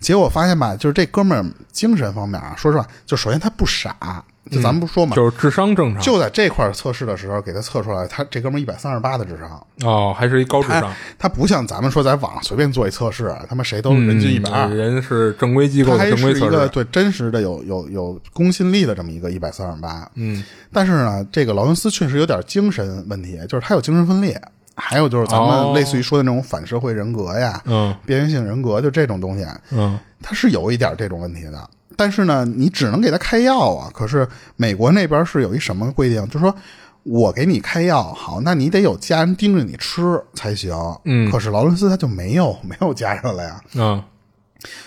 [0.00, 24.40] 结果发现吧，就是这哥们儿精神方面啊，说实话，就首先他不傻，就咱们不说嘛，就是智商正常就在这块儿测试的时候给他测出来，他这哥们儿一百三十八的智商，哦，还是一高智商，他不像咱们说在网上随便做一测试，他妈谁都人均一百二嗯，人是正规机构正规测是一个试，对真实的有有有公信力的这么一个一百三十八，嗯但是呢，这个劳伦斯确实有点精神问题，就是他有精神分裂，
[24.74, 31.70] 还有就是咱哦们类似于说的那种反社会人格呀、嗯边缘性人格，就这种东西，嗯他是有一点这种问题的。
[31.98, 33.90] 但是呢，你只能给他开药啊。
[33.92, 36.54] 可是美国那边是有一什么规定，就是说
[37.02, 40.72] 我给你开药，好，那你得有家人盯着你吃才行。
[41.04, 44.02] 嗯可是劳伦斯他就没有 没有家人了呀，嗯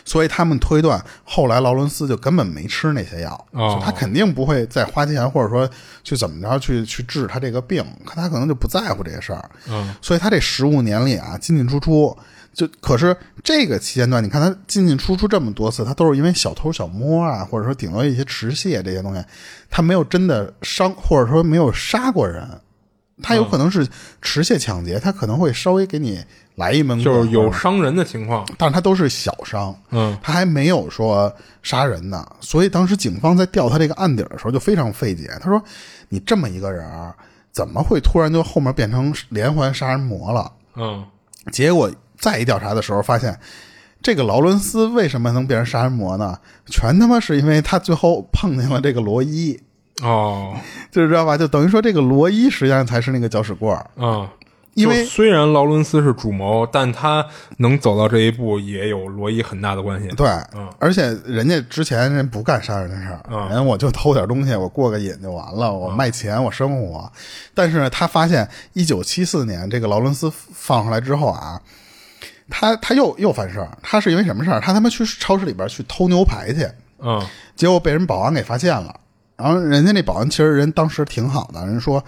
[0.03, 5.67] 所以他们推断，后来劳伦斯就根本没吃那些药，哦他肯定不会再花钱，或者说
[6.03, 9.49] 去怎么着去去治他这个病，他可能就不在乎这些事儿。
[9.69, 12.15] 嗯所以他这十五年里啊，进进出出，
[12.53, 19.23] 就可是这个期间段，你看他进进出出这么多次，他都是因为小偷小摸啊，或者说顶多一些持械这些东西，
[19.69, 22.47] 他没有真的伤，或者说没有杀过人。
[23.23, 23.87] 他有可能是
[24.19, 26.19] 持械抢劫，他可能会稍微给你
[26.55, 35.29] 来一门，就是有伤人的情况，但是他都是小伤，嗯他还没有说杀人呢，所以当时警方在调他这个案底的时候就非常费解。
[35.39, 35.63] 他说
[36.09, 36.83] ：“你这么一个人，
[37.51, 41.05] 怎么会突然就后面变成连环杀人魔了嗯？”
[41.51, 43.37] 结果再一调查的时候，发现
[44.01, 46.37] 这个劳伦斯为什么能变成杀人魔呢？
[46.67, 49.59] 全他妈是因为他最后碰见了这个罗伊，
[50.01, 50.55] 哦
[50.89, 51.35] 就是知道吧？
[51.37, 54.29] 就等于说这个罗伊实际上才是那个搅屎棍儿，嗯。
[54.73, 57.25] 因为虽然劳伦斯是主谋，但他
[57.57, 60.07] 能走到这一步，也有罗伊很大的关系。
[60.15, 67.11] 对，嗯而且人家之前人不干杀人的事儿，嗯人我就偷点东西，我过个瘾就完了，我卖钱，我生活。
[67.53, 71.61] 但是呢，他发现一九七四年这个劳伦斯放出来之后啊，
[72.51, 74.59] 他他又又犯事儿，他是因为什么事儿？
[74.59, 78.99] 他他妈去超市里边去偷牛排去，嗯结果被人保安给发现了。
[79.37, 82.03] 然后人家那保安其实人当时挺好的，人说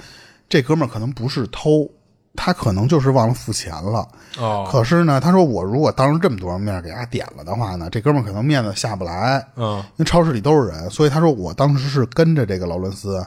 [0.47, 1.89] 这哥们儿可能不是偷，
[2.35, 4.07] 他可能就是忘了付钱了。
[4.37, 13.25] 哦可是呢，他说我如果当着这么多人面给他点了的话呢，这哥们儿可能面子下不来，嗯因为超市里都是人，所以他说我当时是跟着这个劳伦斯，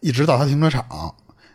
[0.00, 0.84] 一直到他停车场，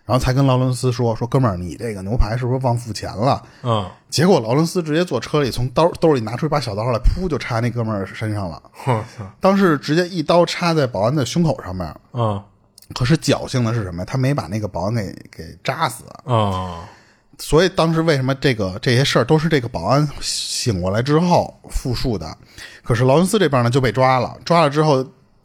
[0.05, 3.41] 然后才跟劳伦斯说说哥们儿，你这个牛排是不是忘付钱了？
[3.63, 8.61] 嗯，结果劳伦斯直接坐车里从兜兜里拿出一把小刀来，噗就插那哥们儿身上了，
[9.39, 11.95] 当时直接一刀插在保安的胸口上面。
[12.13, 12.41] 嗯
[12.93, 14.03] 可是侥幸的是什么？
[14.05, 16.79] 他没把那个保安给给扎死，嗯
[17.39, 22.37] 所以当时为什么这个这些事儿都是这个保安醒过来之后复述的？
[22.83, 25.03] 可是劳伦斯这边呢就被抓了，抓了之后，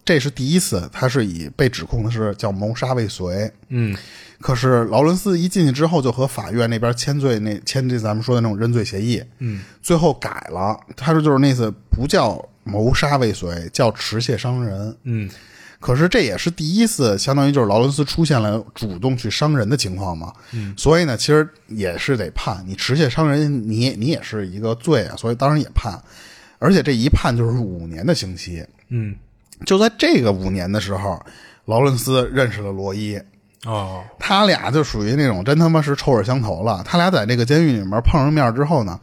[0.08, 3.52] 这是第一次，他是以被指控的是叫谋杀未遂。
[3.68, 3.94] 嗯
[4.40, 14.96] 可是劳伦斯一进去之后，就和法院那边签罪，那签这咱们说的那种认罪协议，嗯，最后改了，他说就是那次不叫谋杀未遂，叫持械伤人。
[15.02, 15.28] 嗯
[15.78, 20.32] 可是这也是第一次，相当于就是劳伦斯出现了主动去伤人的情况嘛。
[20.54, 26.02] 嗯，所以呢，其实也是得判你持械伤人，你你也是一个罪啊，所以当然也判，
[26.58, 28.64] 而且这一判就是五年的刑期。
[28.88, 29.14] 嗯
[29.66, 31.20] 就在这个五年的时候，
[31.64, 33.20] 劳伦斯认识了罗伊，
[33.64, 34.02] 哦。
[34.18, 36.82] 他俩就属于那种真他妈是臭味相投了。
[36.84, 38.98] 他俩在这个监狱里面碰上面之后呢，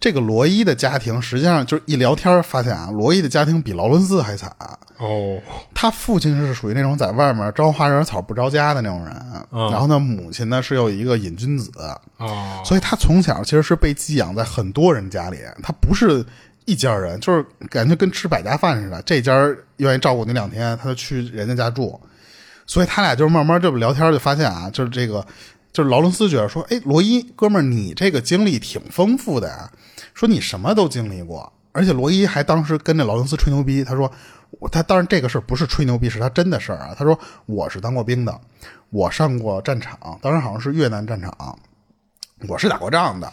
[0.00, 4.54] 这个罗伊的家庭实际上就是一聊天发现啊，罗伊的家庭比劳伦斯还惨。
[4.98, 5.38] 哦。
[5.74, 9.14] 他父亲是属于那种在外面招花惹草不着家的那种人，
[9.52, 9.70] 嗯。
[9.70, 11.70] 然后呢，母亲呢是有一个瘾君子，
[12.16, 16.24] 哦，所以他从小其实是被寄养在很多人家里，他不是
[16.68, 19.32] 一家人，就是感觉跟吃百家饭似的，这家
[19.78, 21.98] 愿意照顾你两天，他就去人家家住，
[22.66, 25.26] 所以他俩就是慢慢这么聊天，就发现啊，就是这个，
[25.72, 29.72] 就是劳伦斯觉得说，哎，罗伊哥们儿，你这个经历挺丰富的呀，
[30.12, 31.50] 说你什么都经历过。
[31.72, 34.12] 而且罗伊还当时跟这劳伦斯吹牛逼，他说
[34.70, 36.94] 他当然这个事儿不是吹牛逼，是他真的事儿啊。
[36.98, 38.40] 他说我是当过兵的，
[38.90, 41.58] 我上过战场，当时好像是越南战场，
[42.46, 43.32] 我是打过仗的。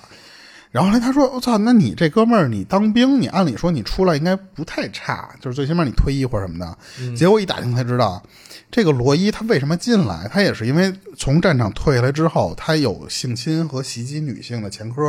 [0.75, 7.15] 然后他说：“我操，那你这哥们儿，你当兵，你按理说你出来应该不太差，就是最起码你退役或者什么的。
[7.15, 8.21] 结果一打听才知道，
[8.69, 10.27] 这个罗伊他为什么进来？
[10.29, 15.03] 他也是因为从战场退下来之后，他有性侵和袭击女性的前科。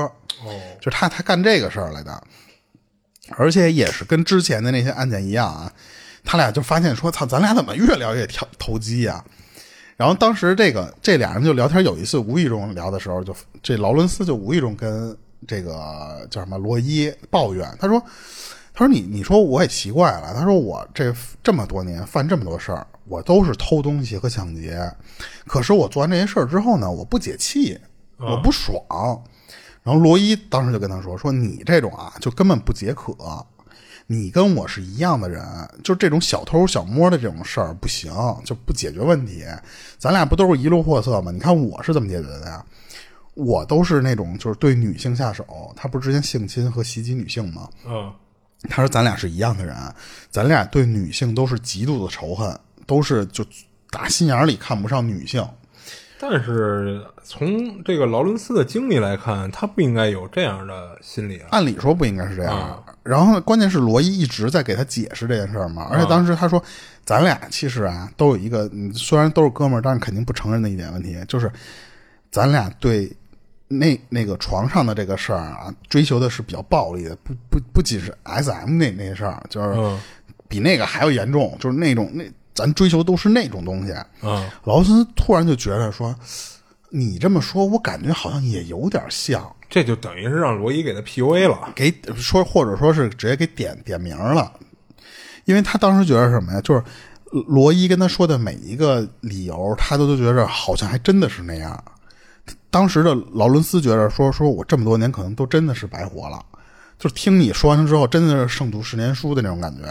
[0.45, 2.23] 哦，就是他他干这个事儿来的，
[3.31, 5.73] 而且也是跟之前的那些案件一样啊，
[6.25, 9.25] 他俩就发现说：操，咱俩怎么越聊越跳投机呀？
[9.97, 15.13] 然后当时这个这俩人就聊天，有一次无意中聊的时候，就这劳伦斯就无意中跟。”
[15.47, 16.57] 这个叫什么？
[16.59, 18.01] 罗伊抱怨，他说
[18.73, 20.35] ：“他说你你说我也奇怪了。
[20.35, 24.81] 他说我这这么多年犯这么多事儿，我都是偷东西和抢劫，
[25.47, 27.79] 可是我做完这些事儿之后呢，我不解气，
[28.19, 28.77] 我不爽。
[29.83, 33.15] 然后罗伊当时就跟他说：说你这种啊，就根本不解渴。
[34.09, 35.45] 你跟我是一样的人，
[35.83, 38.13] 就这种小偷小摸的这种事儿不行，
[38.45, 39.45] 就不解决问题。
[39.99, 41.31] 咱俩不都是一路货色吗？
[41.33, 42.65] 你看我是怎么解决的呀？”
[43.37, 45.47] 我都是那种就是对女性下手，
[45.77, 47.69] 他不是之前性侵和袭击女性吗？
[47.87, 48.11] 嗯，
[48.71, 49.77] 他说咱俩是一样的人，
[50.31, 53.45] 咱俩对女性都是极度的仇恨，都是就
[53.91, 55.47] 打心眼里看不上女性。
[56.19, 61.49] 但是从这个劳伦斯的经历来看，他不应该有这样的心理啊。
[61.51, 62.83] 按理说不应该是这样。
[63.03, 66.65] 然后关键是罗伊一直在给他解释这件事儿嘛，而且当时他说，
[67.05, 71.53] 咱俩其实啊都有一个，虽然都是哥们儿，但是肯定不承认的一点问题，就是
[72.31, 73.15] 咱俩对。
[73.69, 79.99] 那那个床上的这个事儿啊，追求的是比较暴力的，不不不仅是 S M 那那事儿，就是
[80.49, 82.25] 比那个还要严重，就是那种那
[82.55, 83.93] 咱追求都是那种东西。
[84.23, 86.15] 嗯，劳森突然就觉得说，
[86.91, 94.53] 你这么说，我感觉好像也有点像，这就等于是让罗伊给他 P U A 了，给说或者说是直接给点点名了，
[95.45, 96.83] 因为他当时觉得什么呀，就是
[97.49, 101.85] 罗伊跟他说的每一个理由，他都都觉着好像还真的是那样。
[102.77, 106.45] 当时的劳伦斯觉得说：“说我这么多年可能都真的是白活了，
[106.99, 109.83] 就听你说完之后，真的是胜读十年书的那种感觉。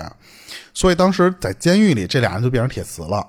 [0.71, 3.26] 所以当时在监狱里，这俩人就变成铁磁了。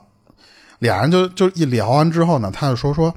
[0.81, 3.15] 俩人就就一聊完之后呢，他就说说，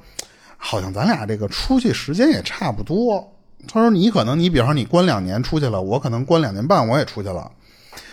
[0.56, 3.22] 好像咱俩这个出去时间也差不多。
[3.68, 7.52] 他说你可能你比方说你关两年出去了，我可能关两年半我也出去了。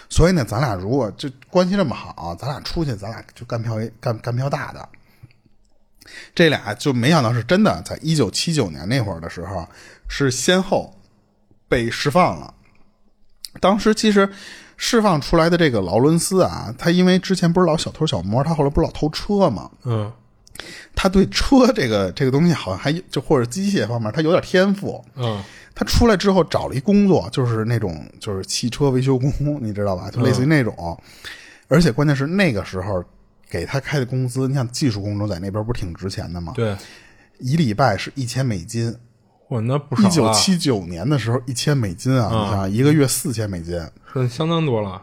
[0.09, 4.85] 所以呢，咱俩如果就关系这么好，咱俩出去，咱俩就干票干干票大的。”
[6.35, 9.67] 这俩就没想到是真的，在一九七九年那会儿的时候，
[10.07, 10.93] 是先后
[11.67, 12.53] 被释放了。
[13.59, 14.29] 当时其实
[14.77, 19.71] 释放出来的这个劳伦斯啊，他因为之前不是老小偷小摸，他后来不是老偷车嘛？
[19.83, 20.11] 嗯，
[20.95, 25.03] 他对车这个这个东西好像还就或者机械方面，他有点天赋。
[25.15, 30.11] 嗯，他出来之后找了一工作，就是那种就是汽车维修工，你知道吧？
[30.11, 31.01] 就类似于那种，
[31.67, 33.03] 而且关键是那个时候。
[33.49, 36.53] 给他开的工资，你像技术工种在那边不是挺值钱的吗？
[36.55, 36.75] 对，
[37.39, 38.95] 一礼拜是一千美金。
[39.49, 43.79] 哇，那不少一九七九年的时候，一千美金啊，你想一个月四千美金，
[44.11, 45.01] 是相当多了。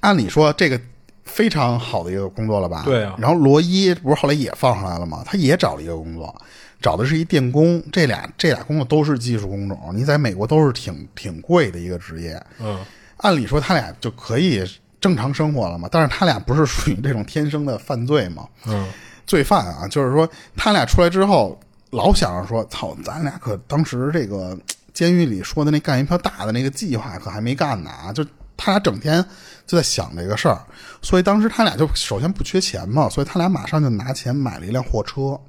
[0.00, 0.80] 按理说这个
[1.24, 2.82] 非常好的一个工作了吧？
[2.84, 3.14] 对啊。
[3.18, 5.22] 然后罗伊不是后来也放上来了吗？
[5.24, 6.34] 他也找了一个工作，
[6.80, 7.80] 找的是一电工。
[7.92, 12.42] 这俩这俩工作都是技术工种，你在美国都是挺挺贵的一个职业。
[12.58, 12.80] 嗯。
[13.18, 14.64] 按理说他俩就可以。
[15.00, 15.88] 正常生活了嘛？
[15.90, 18.46] 但是他俩不是属于这种天生的犯罪嘛？
[18.66, 18.86] 嗯，
[19.26, 21.58] 罪犯啊，就是说他俩出来之后，
[21.90, 24.58] 老想着说：“操，咱俩可当时这个
[24.92, 28.24] 监狱里说的那干一票大的那个计划可还没干呢啊！”就
[28.56, 29.24] 他俩整天
[29.66, 30.60] 就在想这个事儿，
[31.00, 35.40] 所以当时他俩就首先不缺钱嘛，所以他俩马上就拿钱买了一辆货车，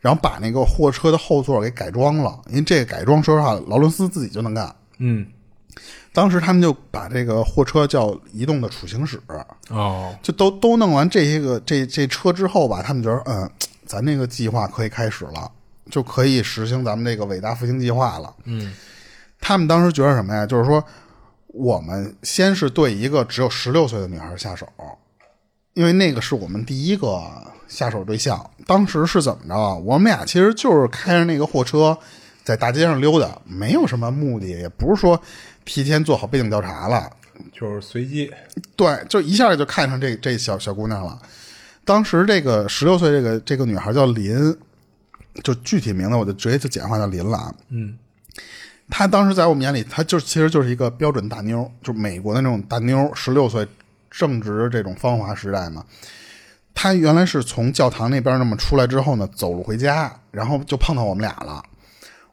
[0.00, 4.74] 然后把那个货车的后座给改装了，因为这个改装说实话，劳伦斯自己就能干。
[4.96, 5.26] 嗯。
[6.12, 9.20] 当时他们就把这个货车叫移动的储行室
[9.68, 13.48] 哦，就都都弄完这些个这这车之后吧，他们觉得嗯，
[13.86, 15.48] 咱这个计划可以开始了，
[15.88, 18.34] 就可以实行咱们这个伟大复兴计划了。
[18.44, 18.74] 嗯，
[19.40, 20.44] 他们当时觉得什么呀？
[20.44, 20.82] 就是说，
[21.46, 24.66] 我们先是对一个只有十六岁的女孩下手，
[25.74, 27.22] 因为那个是我们第一个
[27.68, 28.50] 下手对象。
[28.66, 29.76] 当时是怎么着？
[29.84, 31.96] 我们俩其实就是开着那个货车
[32.42, 35.20] 在大街上溜达，没有什么目的，也不是说。
[35.64, 37.10] 提前做好背景调查了，
[37.52, 38.30] 就是随机，
[38.74, 41.20] 对，就一下就看上这这小小姑娘了。
[41.84, 44.56] 当时这个十六岁这个这个女孩叫林，
[45.42, 47.54] 就具体名字我就直接就简化叫林了啊。
[47.68, 47.96] 嗯，
[48.88, 53.66] 她当时在我们眼里，她就其实就是一个标准大妞，就美国的那种大妞，十六岁
[54.10, 55.84] 正值这种芳华时代嘛。
[56.74, 61.62] 她原来是从教堂那边那么出来之后呢，走路回家，然后就碰到我们俩了。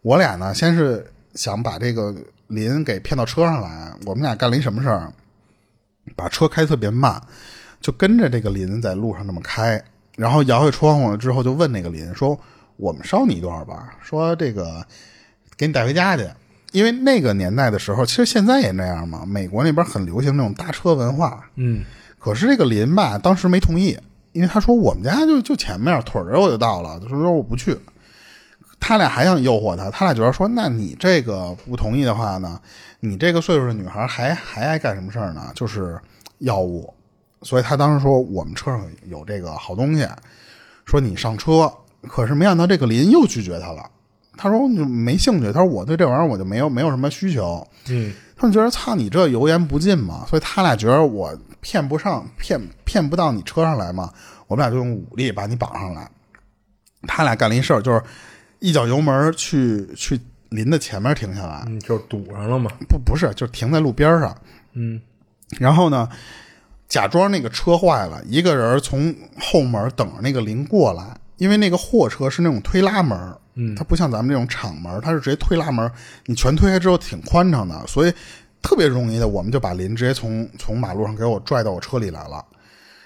[0.02, 1.12] 我俩呢，先是。
[1.38, 2.14] 想把这个
[2.48, 3.94] 林给骗到车上来。
[4.06, 5.10] 我们俩干了一什么事儿？
[6.16, 7.22] 把车开特别慢，
[7.80, 9.82] 就跟着这个林在路上那么开，
[10.16, 12.38] 然后摇下窗户之后就问那个林说
[12.78, 14.86] ：“我们捎你一段吧，说这个
[15.56, 16.28] 给你带回家去。”
[16.74, 19.26] 因为那个年代的时候，其实现在也那样嘛。
[19.26, 21.84] 美国那边很流行那种搭车文化，嗯，
[22.20, 23.98] 可是这个林吧，当时没同意，
[24.34, 27.78] 因为他说我们家就就前面腿儿我就到了，就说我不去。
[28.80, 32.60] 他俩还想诱惑他，他俩觉得说，那你这个不同意的话呢，
[33.00, 35.52] 你这个岁数的女孩还还爱干什么事儿呢？
[35.54, 36.00] 就是
[36.40, 36.94] 药物。
[37.44, 40.08] 所以他当时说我们车上有这个好东西，
[40.86, 41.72] 说你上车。
[42.08, 43.84] 可是没想到这个林又拒绝他了。
[44.38, 45.52] 他说就没兴趣。
[45.52, 47.68] 他说我对这玩意儿我就没有没有什么需求。
[47.90, 54.14] 嗯，他们觉得操你这油盐不进嘛，所以他俩觉得我骗不上骗骗不到你车上来嘛，
[54.48, 56.10] 我们俩就用武力把你绑上来。
[57.08, 58.02] 他俩干了一事儿，就是
[58.60, 62.72] 一脚油门去去林的前面停下来，嗯，就堵上了嘛。
[62.88, 64.36] 不不是，就停在路边上。
[64.74, 65.02] 嗯，
[65.60, 66.08] 然后呢，
[66.88, 73.18] 假装那个车坏了，一个人从后门等着那个林过来，因为那个货车是那种推拉门。
[73.60, 75.92] 嗯，它不像咱们这种敞门，它是直接推拉门，
[76.28, 78.14] 你全推开之后挺宽敞的，所以
[78.62, 82.46] 特别容易的，我们就把林直接从从马路上给我拽到我车里来了。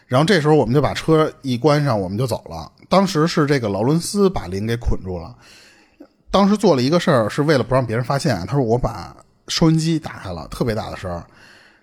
[0.07, 2.69] 然后这时候我们就把车一关上，我们就走了。
[2.91, 5.33] 当时是这个劳伦斯把林给捆住了。
[6.29, 8.45] 当时做了一个事儿，是为了不让别人发现。
[8.45, 9.15] 他说我把
[9.47, 11.25] 收音机打开了，特别大的声儿，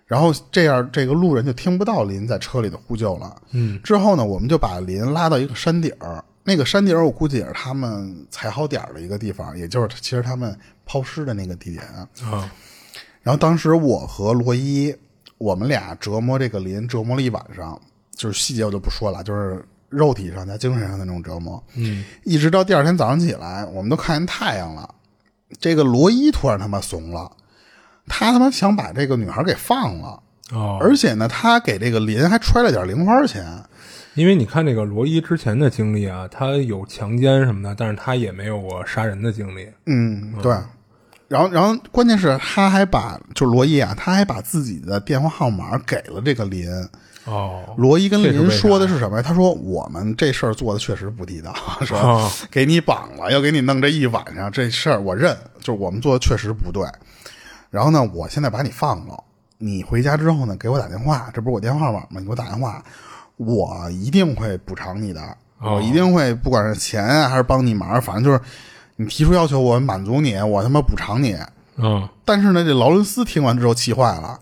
[0.04, 3.34] 然后这样这个路人就听不到林在车里的呼救了。
[3.52, 6.22] 嗯，之后呢，我们就把林拉到一个山顶儿。
[6.44, 10.54] 那个山顶儿，我估计也是他们踩好点儿的一个地方，也就是其实他们
[10.84, 11.84] 抛尸的那个地点
[12.30, 12.50] 啊。
[13.22, 14.94] 然后当时我和罗伊，
[15.38, 17.80] 我们俩折磨这个林，折磨了一晚上，
[18.14, 21.62] 就是细节我就不说了，就是肉体上加精神上的那种折磨。
[21.74, 24.94] 嗯，一直到第二天早上起来，我们都看见太阳了。
[25.58, 27.30] 这个罗伊突然他妈怂了，
[28.06, 30.22] 他他妈想把这个女孩给放了。
[30.52, 33.44] 哦，而且呢，他给这个林还揣了点零花钱。
[34.14, 39.68] 因为你看这个罗伊之前的经历啊，他有强奸什么的，但是他也没有过杀人的经历。
[39.86, 40.56] 嗯，对。
[41.28, 46.66] 然后，然后关键是他还把，就罗伊啊，他还把自己的电话号码给了这个林。
[47.28, 49.22] 哦，罗伊跟林说的是什么呀？
[49.22, 51.54] 他说：“我们这事儿做的确实不地道，
[51.84, 52.30] 是吧？
[52.50, 56.82] 给你绑了，要给你弄这一晚上，这事儿我认，就是我们做的确实不对。
[57.70, 59.22] 然后呢，我现在把你放了，
[59.58, 62.06] 你回家之后呢，给我打电话，这不是我电话号码吗？
[62.18, 62.82] 你给我打电话。”
[63.38, 65.22] 我一定会补偿你的，
[65.60, 68.40] 我一定会，不管是钱啊还是帮你忙，反正就是
[68.96, 71.38] 你提出要求，我满足你，我他妈补偿你。
[71.76, 74.36] 嗯，但是呢，这劳伦斯听完之后气坏了，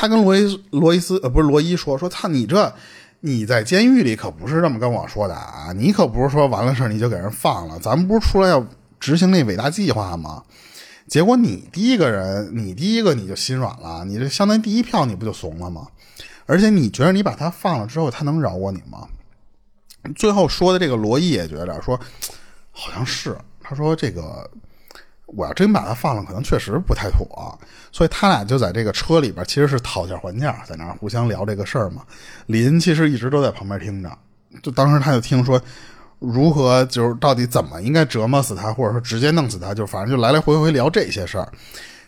[0.00, 2.72] 他跟罗伊罗伊斯呃不是罗伊说说，操你这
[3.18, 8.64] 你在监狱里可不是这么跟我说的啊，你可不是说完了事你就给人放了，咱们不是出来要
[9.00, 10.44] 执行那伟大计划吗？
[11.08, 15.88] 结果你第一个人，你第一个你就心软了，你这相当于第一票你不就怂了吗？
[16.46, 19.08] 而且你觉得你把他放了之后，他能饶过你吗？
[20.14, 21.98] 最后说的这个罗伊也觉得说，
[22.70, 24.48] 好像是他说这个，
[25.36, 27.58] 我要真把他放了，可能确实不太妥。
[27.92, 32.02] 所以他俩就在这个车里边，其实是讨价还价，在那儿互相聊这个事儿嘛。
[32.46, 34.10] 林其实一直都在旁边听着，
[34.62, 35.60] 就当时他就听说
[36.18, 41.48] 如何就是到底怎么应该折磨死他，或者说直接弄死他，就反正就来来回回聊这些事儿。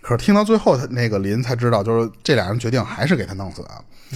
[0.00, 3.62] 可是听到最后，他那个林才知道，就是这俩人决定还是给他弄死。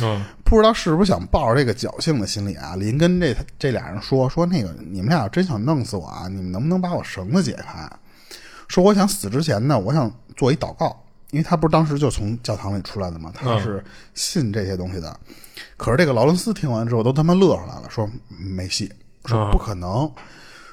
[0.02, 2.74] 嗯，不知道是不是想抱着这个侥幸的心理啊？
[2.74, 7.88] 林跟这这俩人说说那个，你们俩要真想弄死我啊，你们能不能把我绳子解开？
[8.74, 11.00] 说我想死之前呢，我想做一祷告，
[11.30, 15.16] 因为他不是当时就从教堂里出来的嘛，他是信这些东西的。
[15.76, 18.92] 可是这个劳伦斯听完之后都他妈乐出来了，说没戏，
[19.26, 20.10] 说不可能。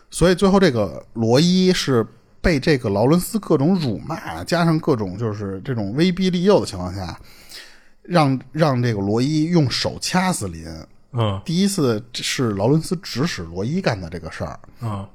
[0.10, 2.04] 所以最后这个罗伊是
[2.42, 7.16] 被这个劳伦斯各种辱骂，加上各种就是这种威逼利诱的情况下。
[8.02, 10.66] 让让这个罗伊用手掐死林，
[11.12, 15.08] 嗯，第一次是劳伦斯指使罗伊干的这个事儿，嗯，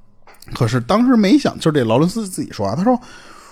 [0.55, 3.01] 可是当时没想，就是这劳伦斯自己说啊，他说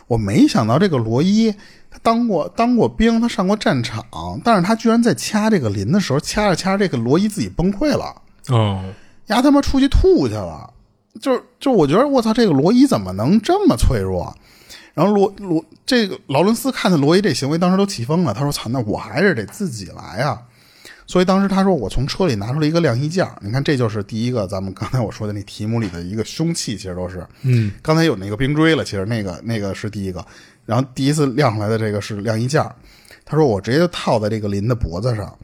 [0.06, 1.50] 我没想到这个罗伊
[1.90, 4.04] 他当过当过兵，他上过战场，
[4.44, 8.14] 但是他居然在掐这个林的时候，掐着掐着这个罗伊自己崩溃了，
[8.48, 8.84] 哦，
[9.26, 10.72] 丫他妈出去吐去了，
[11.20, 14.34] 就就我觉得我操，这个罗伊怎么能这么脆弱？
[14.94, 18.32] 然后罗罗这个劳伦斯看见罗伊这行为，当时都气疯了。
[18.32, 20.40] 他说：“操，那我还是得自己来啊！”
[21.06, 23.36] 所以当时他说：“我从车里拿出了一个晾衣架。
[23.40, 27.26] 你看，这就是第一个咱们刚才我说的那题目里的一个凶器，其实都是。
[27.42, 30.24] 嗯，刚才有那个冰锥了，其实那个那个是第一个。
[30.64, 32.74] 然后第一次晾出来的这个是晾衣架。
[33.24, 35.36] 他说我直接就套在这个林的脖子上。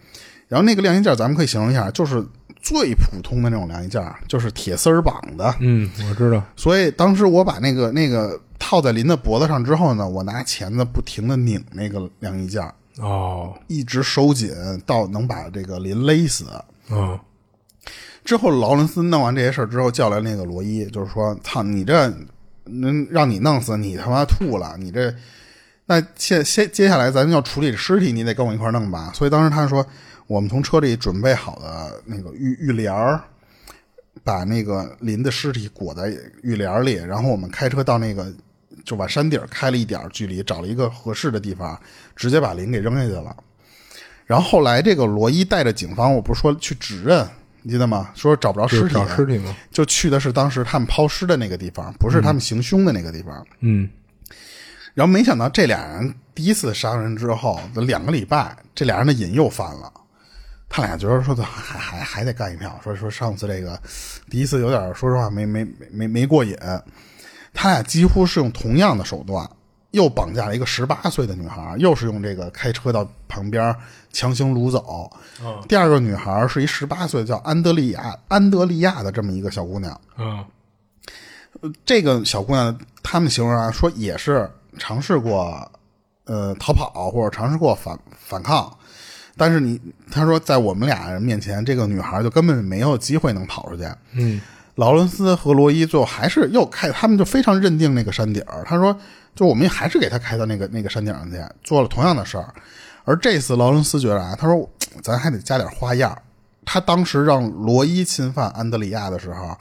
[0.48, 2.24] 然后那个晾衣架咱们可以形容一下，就是
[2.60, 5.54] 最普通的那种晾衣架，就是铁丝儿绑的。
[5.60, 6.42] 嗯，我知道。
[6.56, 8.40] 所以当时我把那个那个。
[8.62, 14.50] 套在林的脖子上之后呢，我拿钳子不停的拧那个晾衣架，哦，一直收紧
[14.84, 16.44] 到能把这个林勒死。
[16.90, 17.18] 嗯，
[18.24, 22.12] 之后劳伦斯弄完这些事儿之后，叫来那个罗伊，就是说：“操，你这
[22.64, 25.14] 能让你弄死，你他妈吐了，你这
[25.86, 29.84] 那接接接下来咱们要处理尸体，你得跟我一块弄吧。”所以当时他说
[30.28, 33.22] ：“我们从车里准备好的那个浴浴帘儿，
[34.22, 38.32] 把那个林的尸体裹在浴帘里，然后我们开车到那个
[38.90, 41.80] 就往山顶儿开了一点儿距离，找了一个合适的地方，
[42.16, 43.36] 直接把林给扔下去了。”
[44.26, 47.24] 然后后来这个罗伊带着警方，我不是说去指认，
[47.62, 48.10] 你记得吗？
[48.16, 49.54] 说找不着尸体，找尸体吗？
[49.70, 53.46] 就去的是当时他们抛尸的那个地方，不是他们行凶的那个地方。
[53.60, 53.88] 嗯，
[54.92, 59.92] 然后没想到这俩人第一次杀人之后两个礼拜，这俩人的瘾又犯了。
[60.68, 63.80] 他俩觉得说还还还得干一票，说说上次这个
[64.28, 66.56] 第一次有点说实话没没没没过瘾。
[67.60, 69.46] 他俩几乎是用同样的手段。
[69.90, 73.74] 又绑架了一个十八岁的女孩，又是用这个开车到旁边
[74.12, 75.10] 强行掳走。
[75.66, 80.00] 第二个女孩是一十八岁叫安德利亚安德利亚的这么一个小姑娘。
[80.16, 80.44] 嗯，
[81.84, 84.48] 这个小姑娘他们形容啊说也是
[84.78, 85.68] 尝试过
[86.24, 88.72] 呃逃跑或者尝试过反反抗，
[89.36, 93.88] 但是你他说在我们俩人面前，这个女孩就根本没有机会能跑出去。
[94.12, 94.40] 嗯，
[94.80, 98.96] 劳伦斯和罗伊最后还是又开，他们就非常认定那个山顶儿他说。
[99.32, 102.52] 就我们还是给他开到那个那个山顶上去，做了同样的事儿。
[103.04, 104.68] 而这次劳伦斯觉得啊，他说
[105.02, 106.18] 咱还得加点花样。
[106.64, 109.56] 他当时让罗伊侵犯安德里亚的时候，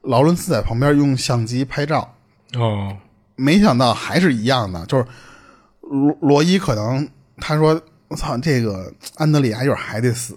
[0.00, 2.10] 劳伦斯在旁边用相机拍照。
[2.54, 2.96] 哦，
[3.36, 5.04] 没想到还是一样的，就是
[5.82, 7.78] 罗罗伊可能他说
[8.08, 10.34] 我操，这个安德里亚一会儿还得死。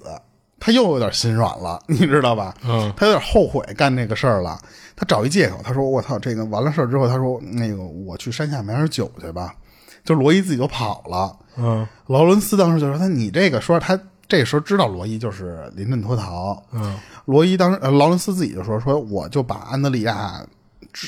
[0.60, 2.54] 他又有点心软了， 你知道吧？
[2.64, 4.60] 嗯，他有点后悔干这个事儿了。
[4.96, 9.56] 他找一借口，他说：“我操，这个完了事儿之后，他说那个我去山下买点酒去吧。”
[10.04, 11.34] 就罗伊自己就跑了。
[11.56, 13.98] 嗯，劳伦斯当时就说：“他你这个说他
[14.28, 20.46] 这时候知道罗伊就是临阵脱逃。”嗯，罗伊当时劳伦斯自己就说：“说我就把安德里亚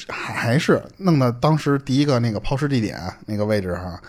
[0.07, 3.99] 还是弄到当时第一个那个抛尸地点那个位置上，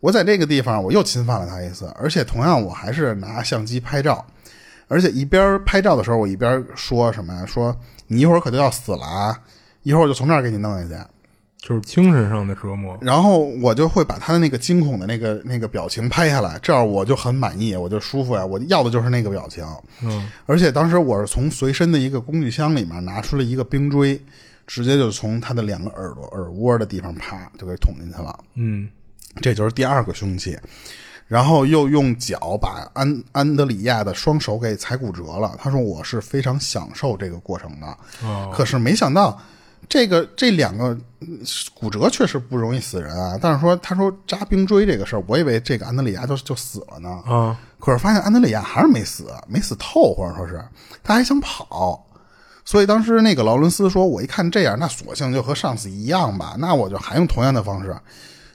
[0.00, 4.22] 我在这个地方我又侵犯了他一次，而且同样我还是拿相机拍照。”
[4.88, 7.46] 而且一边拍照的时候，我一边说什么呀？
[7.46, 7.74] 说
[8.06, 9.38] 你一会儿可就要死了啊！
[9.82, 11.04] 一会儿我就从这儿给你弄下去，
[11.58, 12.96] 就是精神上的折磨。
[13.00, 18.44] 然后我就会把他的那个惊恐的那个那个表情拍下来，这样我就很满意，我就舒服呀。
[18.44, 19.66] 我要的就是那个表情。
[20.02, 20.28] 嗯。
[20.46, 24.20] 而且当时我是从随身的一个工具箱里面拿出了一个冰锥，
[24.66, 28.38] 直接就从他的两个耳朵耳窝的地方啪就给捅进去了。
[28.54, 28.88] 嗯，
[29.40, 30.58] 这就是第二个凶器。
[31.26, 35.56] 然后又用脚把安安德里亚的双手给踩骨折了。
[35.58, 37.96] 他说：“我是非常享受这个过程的。”
[38.52, 39.40] 可是没想到，
[39.88, 40.96] 这个这两个
[41.72, 43.38] 骨折确实不容易死人啊。
[43.40, 47.08] 但是说，他说扎冰锥这个事儿，我以为这个安德里亚就就死了呢。
[47.26, 47.58] 啊！
[47.80, 50.62] 可是发现安德里亚还是没死，没死透，或者说是
[51.02, 52.06] 他还想跑。
[52.66, 56.54] 所以当时那个劳伦斯说：“我一看这样，那索性就和上次一样吧。
[56.58, 57.94] 那我就还用同样的方式。”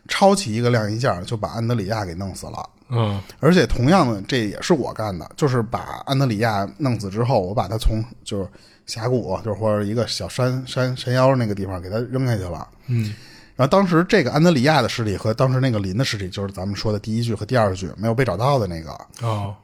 [0.10, 2.70] 抄起一个晾衣架，就把安德里亚给弄死了。
[2.90, 8.50] 嗯，而且同样的，这也是我干的，就是把安德里亚弄死之后，我把他从就是
[8.88, 12.68] 峡谷，就是或者一个小山山山腰那个地方给他扔下去了。
[12.88, 13.14] 嗯，
[13.56, 18.92] 然后当时这个安德里亚的尸体和当时那个林的尸体，就是咱们说的第一具和第二具没有被找到的那个。
[19.22, 19.56] 哦，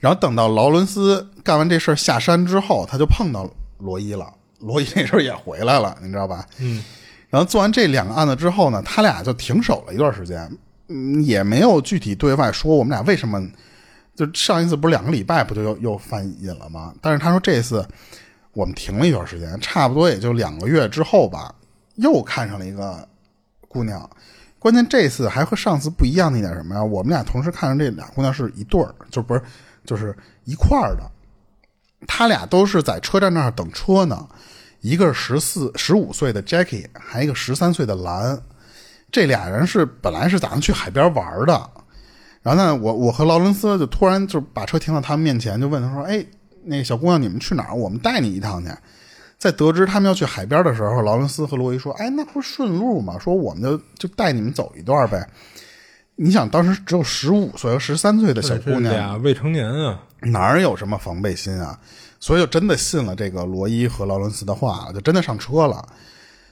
[0.00, 4.32] 然后等到劳伦斯干完这事儿下山之后，他就碰到罗伊了。
[4.58, 6.44] 罗伊那时候也回来了，你知道吧？
[6.58, 6.82] 嗯。
[7.36, 10.50] 然后做完这两个案子之后呢，他俩就停手了一段时间，
[10.88, 13.46] 嗯，也没有具体对外说我们俩为什么。
[14.14, 16.94] 就上一次不是两个礼拜不就又又犯瘾了吗？
[17.02, 17.86] 但是他说这次
[18.54, 21.54] 我们停了一段时间，差不多也就两个月之后吧，
[21.96, 23.06] 又看上了一个
[23.68, 24.08] 姑娘。
[24.58, 26.82] 关键这次还和上次不一样的一点什么呀？
[26.82, 29.42] 我们俩同时看上这俩姑娘是一对儿，就不是
[29.84, 31.02] 就是一块儿的。
[32.06, 34.26] 他俩都是在车站那儿等车呢。
[34.80, 38.40] 一个是十四、十五岁的 Jackie，还一个十三岁的兰，
[39.10, 41.70] 这俩人是本来是打算去海边玩的。
[42.42, 46.24] 然后呢，我我和劳伦斯就突然就把车停到他们面前，就问他说：“哎，
[46.64, 47.74] 那小姑娘，你们去哪儿？
[47.74, 48.70] 我们带你一趟去。”
[49.38, 53.18] 在得知他们要去海边的时候，劳伦斯和罗伊说：“哎，那不是顺路吗？
[53.18, 55.28] 说我们就就带你们走一段呗。”
[56.18, 61.78] 你想，当时只有十五岁和十三岁的小姑娘，俩未成年啊，哪有什么防备心啊？
[62.18, 65.86] 所以就真的信了这个罗伊和劳伦斯的话，就真的上车了。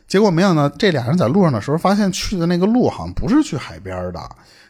[0.07, 4.21] 结果没想到，这俩人在路上的时候，发现去的那个路好像不是去海边的。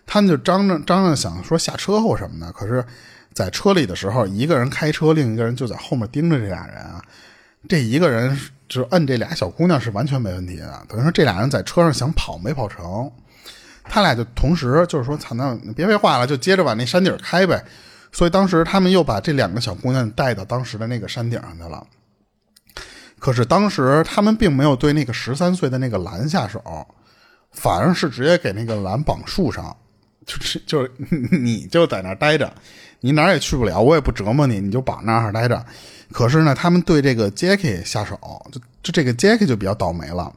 [0.07, 2.53] 他们就张着张着想说下车后什么的。
[2.53, 2.85] 可是，
[3.33, 7.03] 在车里的时候，一个人开车，另一个人就在后面盯着这俩人啊。
[7.69, 8.39] 这一个人
[8.69, 10.83] 就摁这俩小姑娘是完全没问题的。
[10.89, 13.11] 等于说这俩人在车上想跑没跑成，
[13.83, 17.65] 他俩就同时就是说，操，那别废话了，就接着往那山顶开呗。
[18.15, 21.85] 所以当时他们又把这两个小姑娘带到当时的那个山顶上去了。
[23.19, 26.63] 可是当时他们并没有对那个十三岁的那个蓝下手，
[27.51, 29.77] 反而是直接给那个蓝绑树上，
[30.25, 30.93] 就是 就是
[31.33, 32.55] 你就在那儿待着，
[33.01, 35.67] 你哪儿也去不了，我也不折磨你，你就绑那儿待着。
[36.13, 38.17] 可是呢，他们对这个 Jackie 下手，
[38.53, 40.33] 就就这个 Jackie 就比较倒霉了。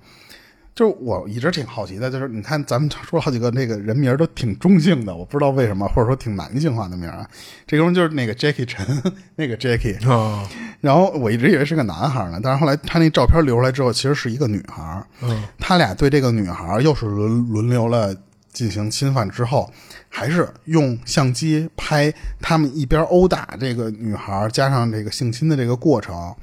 [0.77, 7.27] 就是我一直挺好奇的，就是你看咱们说好几个那个人名都挺中性的，我不知道为什么，或者说挺男性化的名啊。
[7.65, 8.85] 这个人就是那个 Jackie 陈，
[9.37, 10.47] 那个 Jackie 哦。
[10.79, 15.03] 然后我一直以为是个男孩呢，但是后来他那照片流出来之后，其实是一个女孩。
[15.23, 18.15] 嗯，他俩对这个女孩又是轮轮流了
[18.53, 19.73] 进行侵犯之后，
[20.09, 26.35] 还是用相机拍他们一边殴打这个女孩，加上这个性侵的这个过程。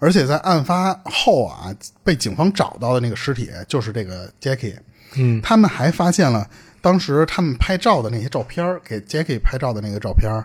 [0.00, 1.72] 而且在案发后啊，
[2.02, 4.74] 被警方找到的那个尸体就是这个 Jackie。
[5.14, 6.48] 嗯，他们还发现了
[6.80, 10.44] 当时他们拍照的那些照片，给 Jackie 拍照的那个照片。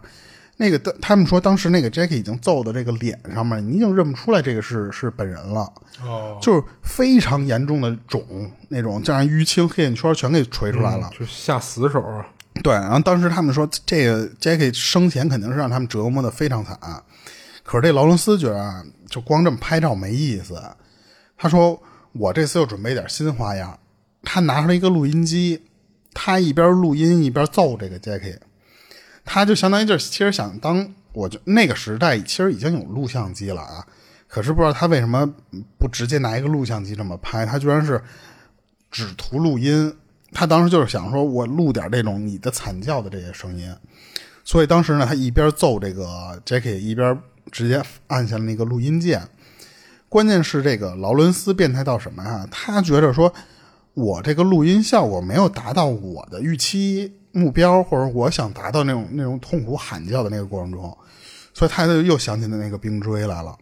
[0.58, 5.72] 那个他们说当时那个 Jackie 已经揍的这个脸上面，你已经认不出来这个是是本人了。
[6.02, 8.24] 哦，就是非常严重的肿，
[8.70, 12.26] 那种加上淤青、黑眼圈全给锤出来了，就下死手啊。
[12.64, 16.80] 对，然后当时他们说这个 Jackie 生前肯定是让他们折磨的非常惨。
[17.66, 20.62] 可是这劳伦斯觉得，就光这么拍照没意思。
[21.36, 21.82] 他说
[22.14, 23.80] ：“我这次又准备点新花样。”
[24.22, 25.64] 他拿出来一个录音机，
[26.14, 28.38] 他一边录音一边揍这个 Jackie。
[29.26, 33.84] 他就相当于就是其实想当，我就那个时代其实已经有录像机了啊。
[34.28, 35.26] 可是不知道他为什么
[35.80, 38.00] 不直接拿一个录像机这么拍，他居然是
[38.92, 39.92] 只图录音。
[40.32, 43.76] 他当时就是想说，我录点这种你的惨叫的这些声音。
[44.44, 47.20] 所以当时呢，他一边揍这个 Jackie，一边。
[47.52, 49.28] 直接按下了那个录音键，
[50.10, 52.48] 关键是这个劳伦斯变态到什么呀？
[52.52, 53.34] 他觉得说，
[53.94, 60.98] 我这个录音效果没有达到我的预期目标，或者我想达到那种那种痛苦喊叫的那个过程中，
[61.54, 63.56] 所以他就又想起了那个冰锥来了。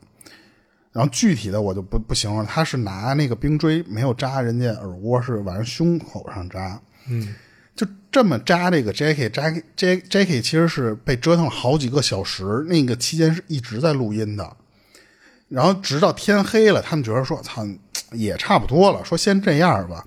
[0.92, 6.80] 然后具体的我就不不形容，他是拿那个冰锥没有扎人家耳窝，是往胸口上扎。
[7.08, 7.34] 嗯。
[7.76, 14.56] 就这么扎这个 Jackie，Jackie Jackie 其实是被折腾了好几个小时，那个期间是一直在录音的。
[15.50, 17.64] 然后直到天黑了，他们觉得说：“操，
[18.12, 20.06] 也差不多了。”说先这样吧，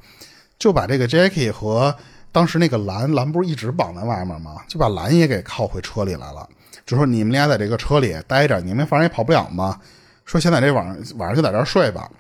[0.59, 1.95] 就把这个 Jackie 和
[2.33, 4.57] 当时那个蓝蓝不是一直绑在外面吗？
[4.69, 6.49] 就把蓝也给铐回车里来了，
[6.85, 9.81] 就说：“你们俩在这个车里待着，你们反正也跑不了嘛。
[10.25, 12.11] 说现在这晚上晚上就在这儿睡吧，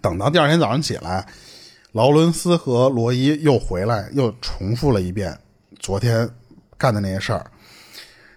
[0.00, 1.24] 等到第二天早上起来。”
[1.96, 5.34] 劳伦斯和罗伊又回来，又重复了一遍
[5.78, 6.28] 昨天
[6.76, 7.50] 干的那些事儿，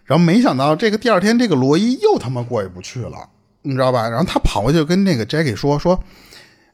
[0.06, 3.30] 然后没想到这个第二天，这个罗伊又他妈过意不去了，
[3.64, 4.08] 你知道吧？
[4.08, 6.02] 然后他跑过去跟那个 Jackie 说说，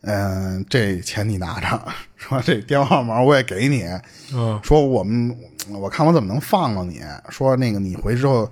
[0.01, 3.87] 嗯，这钱你拿着， 说这电话号码我也给你，
[4.35, 5.35] 嗯，说我们
[5.69, 8.47] 我看我怎么能放了你，说那个你回之后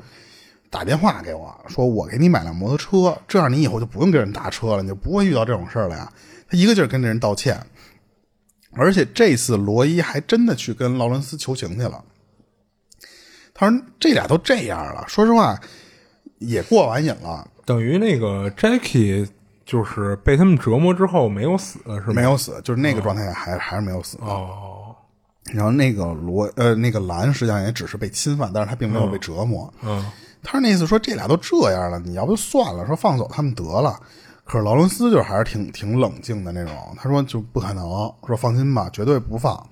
[0.72, 6.12] 打电话给我，说我给你买辆摩托车，这样你以后就不用跟人搭车了，你就不会遇到这种事儿了呀。
[6.50, 7.64] 他一个劲儿跟这人道歉。
[8.76, 12.04] 而且这次罗伊还真的去跟劳伦斯求情去了。
[13.54, 15.56] 他说：“这俩都这样了，说实话
[16.40, 17.48] 也过完瘾了。
[17.66, 19.28] 等于那个 Jackie
[19.64, 22.14] 就是被他们折磨之后没有死，是吗？
[22.14, 24.18] 没有死，就是那个状态下还还是没有死。
[24.22, 24.96] 哦。
[25.52, 29.72] 然后那个罗呃那个兰实际上也只是被侵犯，但是他并没有被折磨。
[29.84, 30.04] 嗯。
[30.42, 34.00] 他说那意思说这俩都这样了，你要不就算了，说放走他们得了。”
[34.46, 39.68] 可是劳伦斯就还是挺挺冷静的那种，他说就不可能，说放心吧，绝对不放。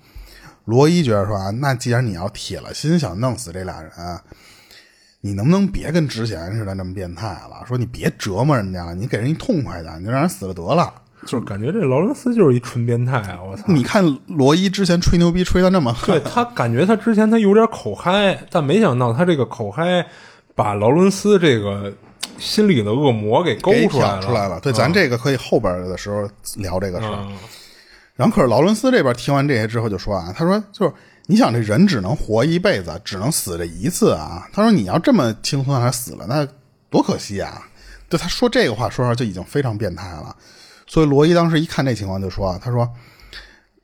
[0.65, 3.91] 罗伊觉得说啊，那既然你要铁了心想弄死这俩人，
[5.19, 7.65] 你能不能别跟之前似的那么变态了？
[7.67, 10.93] 说你别折磨人家了，你给人一痛快的，你就让人死了得了。
[11.27, 13.39] 就是感觉这劳伦斯就是一纯变态啊！
[13.43, 13.65] 我操！
[13.67, 20.07] 你看罗伊之前吹牛逼吹的那么狠，对他感觉他之前他有点口嗨，但没想到他这个口嗨
[20.55, 21.93] 把劳伦斯这个。
[22.37, 24.59] 心里的恶魔给勾出来了，出来了。
[24.59, 27.27] 对，咱这个可以后边的时候聊这个事儿。
[28.15, 30.93] 然后，可是劳伦斯这边听完这些之后就说啊，他说就是
[31.27, 34.47] 你想这人只能活一辈子，只能死这一次啊。
[34.53, 36.47] 他说你要这么轻松让他死了，那
[36.89, 37.67] 多可惜啊！
[38.09, 40.35] 就他说这个话，说实话就已经非常变态了。
[40.87, 42.89] 所以罗伊当时一看这情况就说，他说。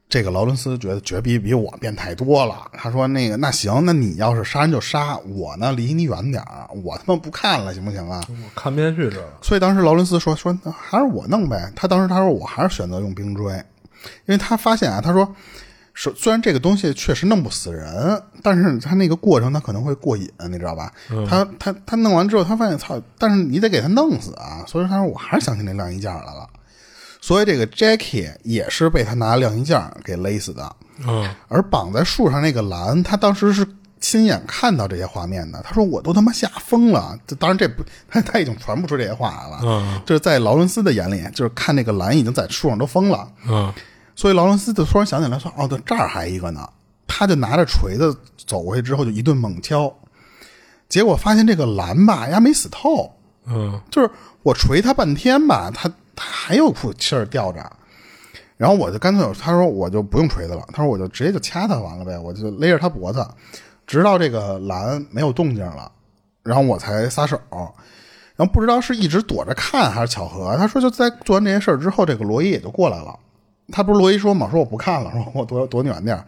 [0.10, 2.72] 这个劳伦斯觉得绝比比我变态多了。
[2.72, 8.24] 他说：“那个，那行，那你要是杀人就杀，我呢离你远点儿，我他妈不看了，行不行啊？
[8.30, 9.22] 我看不下去这。
[9.42, 11.70] 所以当时劳伦斯说：说还是我弄呗。
[11.76, 13.54] 他当时他说我还是选择用冰锥，
[14.26, 15.28] 因为他发现啊，他说
[15.94, 20.90] 是虽然这个东西确实弄不死人，但是他那个过程他可能会过瘾，你知道吧？
[21.28, 24.64] 他他他弄完之后，他发现操，但是你得给他弄死啊！
[24.68, 26.48] 所以他说我还是想起那晾衣架来了。
[27.28, 30.76] 所以这个 Jackie 也是被他拿晾衣架给勒死的。
[31.06, 33.68] 嗯而绑在树上那个蓝，他当时是
[34.00, 35.62] 亲眼看到这些画面的。
[35.62, 39.60] 他说：“我都他妈吓疯了。”这当然这不，他他已经传不出这些话来了。
[39.64, 43.30] 嗯就是在劳伦斯的眼里，就是看那个蓝已经在树上都疯了。
[43.46, 43.74] 嗯
[44.16, 46.66] 所以劳伦斯就突然想起来说：“哦，对，这儿还一个呢。”
[47.06, 49.94] 他就拿着锤子走过去之后，就一顿猛敲，
[50.88, 53.12] 结果发现这个蓝吧，呀没死透，
[53.48, 54.10] 嗯就是
[54.44, 57.64] 我锤他半天吧，他他他还有股气儿吊着。
[58.58, 63.26] 然后我就干脆他说我就不用锤子了，他说我就直接就掐他完了呗，我就勒着他脖子，
[63.86, 65.92] 直到这个蓝没有动静了，
[66.44, 67.40] 然后我才撒手。
[68.36, 73.18] 然后不知道是一直躲着看还是巧合，他说就在做完这些事之后，这个罗伊也就过来了。
[73.72, 76.24] 他不是罗伊说嘛，说我不看了，说我躲躲远点。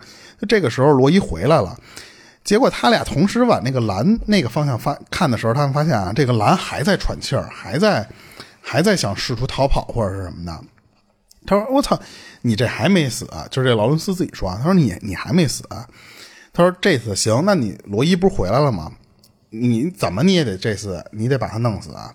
[0.48, 1.78] 这个时候罗伊回来了，
[2.44, 8.08] 结果他俩同时往那个蓝那个方向发看的时候，他们发现啊，这个蓝还在喘气儿，还在
[8.70, 10.64] 还在想试图逃跑或者是什么的。
[11.48, 12.00] 他说：“我操，
[12.44, 15.88] 你这还没死啊？”就是这劳伦斯自己说啊，他说你你还没死啊？
[16.54, 18.92] 他说这次行，那你罗伊不是回来了吗？
[19.50, 22.14] 你怎么你也得这次你得把他弄死啊！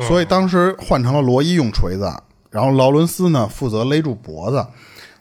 [0.00, 2.12] 所以当时换成了罗伊用锤子，
[2.50, 4.66] 然后劳伦斯呢负责勒住脖子，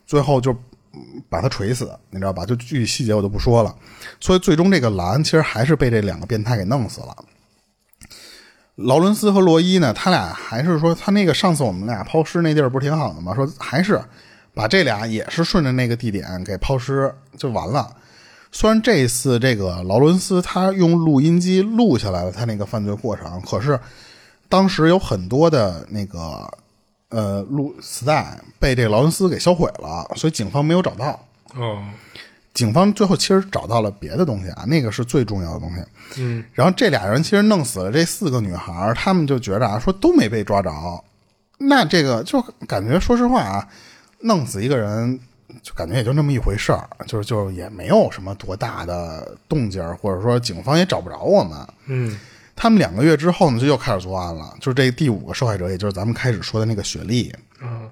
[0.07, 0.51] 最后就
[0.93, 2.43] 嗯把他锤死，你知道吧？
[2.43, 3.75] 就具体细节我就不说了。
[4.19, 7.15] 所以最终这个蓝其实还是被这两个变态给弄死了。
[8.84, 13.34] 劳伦斯和罗伊呢，他俩还是说他那个上次我们俩抛尸那地儿不是挺好的吗？
[13.36, 14.01] 说还是
[14.53, 17.88] 把这俩也是顺着那个地点给抛尸就完了。
[18.51, 23.79] 虽然这次这个劳伦斯他用录音机录下来了他那个犯罪过程，可是
[24.49, 26.51] 当时有很多的那个
[27.09, 31.19] 呃录磁带被这劳伦斯给销毁了，所以警方没有找到。
[31.55, 31.82] 哦
[32.54, 35.82] 警方最后其实找到了别的东西啊，那个是最重要的东西。
[36.18, 40.72] 嗯然后这俩人其实弄死了这四个女孩，他们就觉着啊，说都没被抓着，
[41.58, 43.68] 那这个就感觉说实话啊，
[44.20, 45.20] 弄死一个人
[45.64, 51.68] 就感觉也就那么一回事儿，就是就是也没有什么多大的动静儿，或者说警方也找不着我们。
[51.86, 52.20] 嗯
[52.54, 57.34] 他们两个月之后呢，就又开始作案了，就是这第五个受害者，也就是咱们开始说的那个雪莉。
[57.62, 57.89] 嗯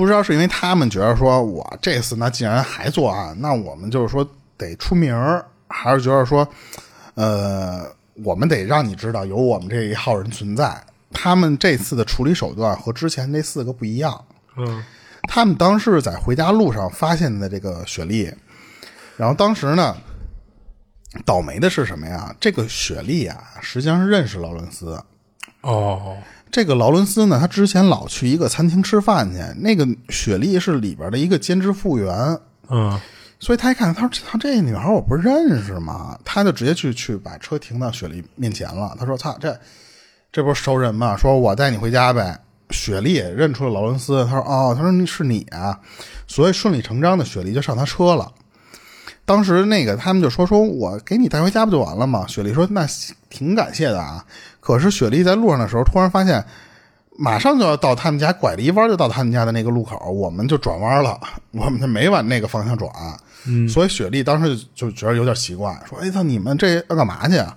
[0.00, 6.48] 不知道是因为他们觉得说，我这次那既然还作案，那我们就是说得出名儿，还是觉得说，
[7.14, 7.86] 呃，
[8.24, 10.82] 我们得让你知道有我们这一号人存在。
[11.12, 14.24] 他们这次的处理手段和之前那四个不一样。
[14.56, 14.82] 嗯
[15.24, 18.32] 他们当时在回家路上发现的这个雪莉，
[19.18, 19.94] 然后当时呢，
[21.26, 22.34] 倒霉的是什么呀？
[22.40, 24.98] 这个雪莉啊，实际上是认识劳伦斯。
[25.60, 26.16] 哦
[26.50, 32.38] 这个劳伦斯呢，他之前老去一个餐厅吃饭去，那个雪莉是里边的一个兼职服务员，
[32.68, 32.98] 嗯
[33.42, 38.94] 所以他一看，他说：“他，这女孩我不认识吗？”他就直接去去把车停到雪莉面前了。
[39.00, 39.58] 他说：“操，这
[40.30, 41.16] 这不是熟人吗？
[41.16, 42.38] 说我带你回家呗。”
[42.68, 45.80] 雪莉也认出了劳伦斯，他说：“哦，他说你是你啊。”
[46.28, 48.30] 所以顺理成章的，雪莉就上他车了。
[49.30, 52.84] 当时那个他们就说：“说我给你带回家不就完了吗？”雪莉说：“那
[53.28, 54.24] 挺感谢的啊。”
[54.58, 56.44] 可是雪莉在路上的时候，突然发现。
[57.18, 61.20] 马上就要到他们家，拐了一弯就到他们家的那个路口，我们就转弯了，
[61.50, 62.90] 我们就没往那个方向转。
[63.46, 67.54] 嗯，所以雪莉当时就就觉得有点奇怪，说：“哎操，你们这要干嘛去啊？”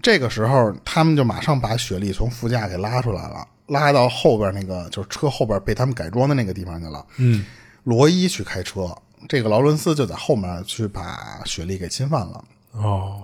[0.00, 7.04] 这个时候，他们就马上把雪莉从副驾给拉出来了，拉到后边那个就是车后边被他们改装的那个地方去了。
[7.18, 7.44] 嗯
[7.84, 8.96] 罗伊去开车，
[9.28, 12.44] 这个劳伦斯就在后面去把雪莉给侵犯了。
[12.72, 13.22] 哦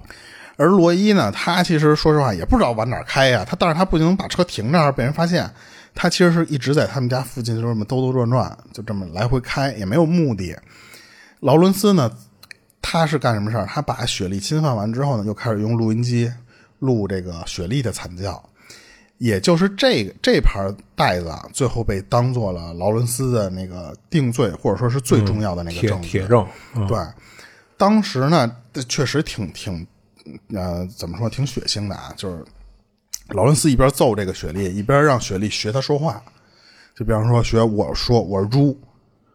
[0.56, 5.50] 而罗伊呢，他其实说实话也不知道往哪儿开呀，他但是他不能把车停那儿被人发现，
[5.94, 10.54] 他其实是一直在他们家附近就这么兜兜转转，就这么来回开，也没有目的。
[11.40, 12.10] 劳伦斯呢，
[12.82, 13.66] 他是干什么事儿？
[13.66, 16.30] 他把雪莉侵犯完之后呢，又开始用录音机
[16.80, 18.40] 录这个雪莉的惨叫，
[19.22, 26.08] 也就是这个这盘袋子啊，最后被当做了劳伦斯的那个定罪，或者说是最重要的那个铁证据。
[26.08, 26.44] 铁证，
[26.74, 26.98] 嗯对，
[27.76, 28.50] 当时呢，
[28.88, 29.86] 确实挺挺，
[30.52, 32.12] 呃，怎么说，挺血腥的啊。
[32.16, 32.44] 就是
[33.28, 36.20] 劳伦斯一边揍这个雪莉，一边让雪莉学他说话，
[36.96, 38.76] 就比方说学我说我是猪，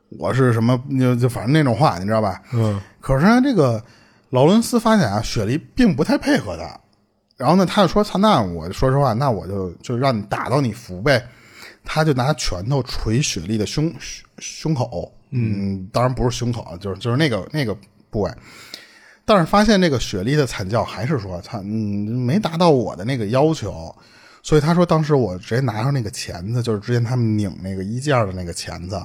[0.10, 2.42] 我是什么，就就反正那种话，你知道吧？
[2.52, 3.82] 嗯可是呢，这个
[4.32, 6.78] 劳伦斯发现啊，雪莉并不太配合他，
[7.38, 11.26] 然后呢，他就说：“操，那我说实话，那我就就让你打到你服呗。”
[11.86, 17.74] 他就拿拳头捶雪莉的胸胸胸口，嗯，当然不是胸口，就是就是那个那个
[18.10, 18.32] 部位。
[19.24, 23.96] 但是发现这个雪莉的惨叫还是说：“操，你没达到我的那个要求。”
[24.44, 29.02] 所以他说，当时我直接拿上那个钳子，就是之前他们拧那个衣架的那个钳子，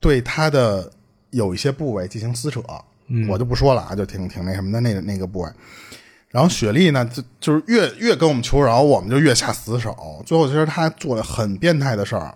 [0.00, 0.90] 对他的
[1.30, 2.62] 有一些部位进行撕扯，
[3.28, 5.50] 我就不说了啊，就挺挺那什么的那个那个部位。
[6.32, 10.22] 然后雪莉呢，就就是越越跟我们求饶，我们就越下死手。
[10.26, 12.34] 最后其实她做了很变态的事儿，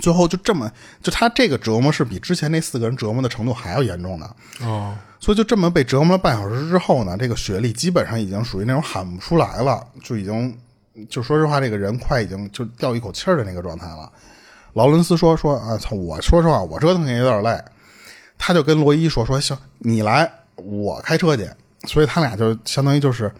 [0.00, 0.70] 最后就这么
[1.02, 4.36] 就她这个折磨是比之前那四个人折磨的程度还要严重的。
[4.60, 10.56] 哦，所以就这么被折磨了半小时之后呢，这个雪莉基本上已经属于那种喊不出来了，就已经
[11.10, 14.10] 就说实话，这个人快已经就掉一口气儿的那个状态了。
[14.74, 15.96] 劳伦斯说说啊，操！
[15.96, 17.60] 我说实话，我折腾也有点累。
[18.38, 21.50] 他就跟罗伊说说行，你来，我开车去。
[21.84, 23.32] 所以他俩就相当于就是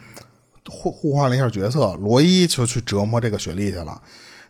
[0.68, 4.00] 互互换了一下角色，罗伊就去折磨这个雪莉去了。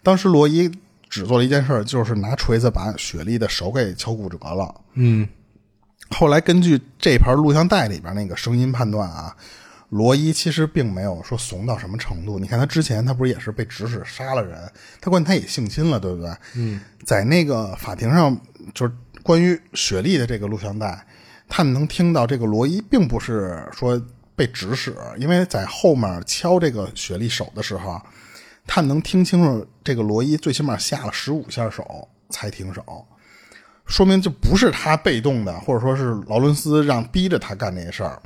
[0.02, 0.70] 当时罗伊
[1.08, 4.74] 只做了一件事，就是拿锤子把雪莉的手给敲骨折了。
[4.94, 5.28] 嗯，
[6.10, 9.36] 后来根据这盘录像带里边那个声音判断啊，
[9.90, 12.38] 罗伊其实并没有说怂到什么程度。
[12.38, 14.58] 你看他之前他不是也是被指使杀了人，
[15.00, 16.30] 他关键他也性侵了，对不对？
[16.56, 18.38] 嗯，在那个法庭上，
[18.74, 21.06] 就是关于雪莉的这个录像带。
[21.54, 24.00] 他们能听到这个罗伊并不是说
[24.34, 28.00] 被指使，因为在后面敲这个雪莉手的时候，
[28.66, 32.82] 他们能听清楚这个罗伊最起码下了十五下手才停手，
[33.84, 38.18] 说明就不是他被动的，或者说是劳伦斯让逼着他干这事儿。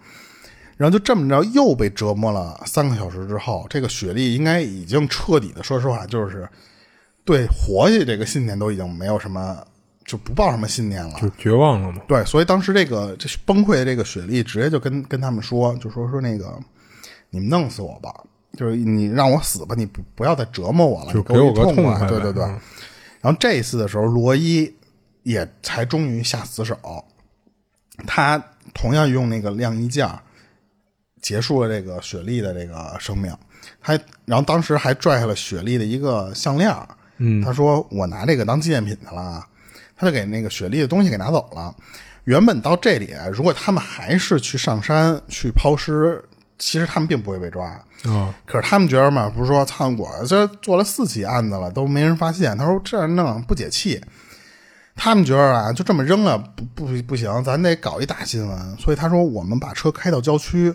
[0.77, 6.49] 然后就这么着又被折磨了三个小时之后，这个雪莉应该已经彻底的，说实话就是
[7.24, 9.66] 对活下去这个信念都已经没有什么。
[10.07, 12.00] 就不抱什么信念了，就绝望了嘛。
[12.07, 16.57] 对，所以当时这个这崩溃的这个雪莉直接就跟跟他们说，就说说那个，
[17.30, 18.14] 你们弄死我吧，
[18.57, 22.09] 就是你让我死吧，你不不要再折磨我了，就给我个痛快。
[22.09, 22.44] 对对对。
[23.20, 24.72] 然后这一次的时候，罗伊
[25.24, 26.78] 也才终于下死手，
[28.07, 28.40] 他
[28.72, 30.22] 同样用那个晾衣架
[31.20, 33.36] 结束了这个雪莉的这个生命。
[33.82, 36.72] 他然后当时还拽下了雪莉的一个项链，
[37.16, 39.44] 嗯，他说我拿这个当纪念品去了。
[39.97, 41.74] 他就给那个雪莉的东西给拿走了。
[42.24, 46.22] 原本到这里，如果他们还是去上山去抛尸，
[46.59, 47.64] 其实他们并不会被抓。
[48.05, 52.57] 啊，可是他们觉得嘛，不是说操我这做了四起案子了都没人发现。
[52.59, 54.03] 他说这样弄不解气。
[54.97, 58.76] 他们觉得啊，就这么扔了不不不行，咱得搞一大新闻。
[58.78, 60.74] 所以他说我们把车开到郊区，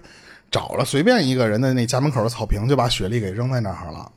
[0.49, 4.09] 找了随便一个人的那家门口的草坪，就把雪莉给扔在那儿了。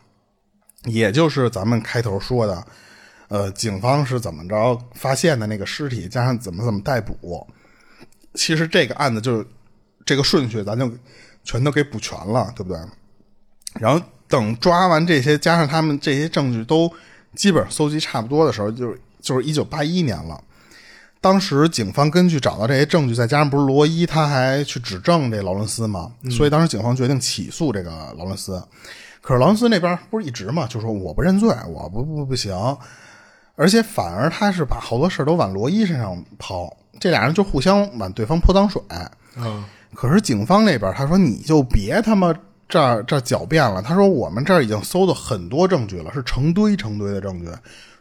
[0.84, 2.64] 也就是咱们开头说的。
[3.28, 7.46] 呃，警方是怎么着发现的那个尸体，加上怎么怎么逮捕，
[8.34, 9.46] 其实这个案子就是
[10.04, 10.90] 这个顺序，咱就
[11.42, 12.78] 全都给补全了，对不对？
[13.80, 16.92] 然后等抓完这些，加上他们这些证据都
[17.34, 20.42] 基本上搜集差不多的时候，就是就是一九八一年了。
[21.20, 28.62] 当时警方根据找到这些证据，再加上不是罗伊他还去指证这劳伦斯嘛，所以当时警方决定起诉这个劳伦斯。
[29.22, 32.54] 可是劳伦斯那边不是一直嘛，就说我不认罪，我不不不行。
[33.56, 38.82] 而且反而他是把好多事都往罗伊身上抛，这俩人就互相往对方泼脏水。
[39.36, 42.34] 嗯，可是警方那边他说你就别他妈
[42.68, 43.80] 这儿这狡辩了。
[43.80, 47.48] 他说我们这儿已经搜到很多证据了，是成堆成堆的证据，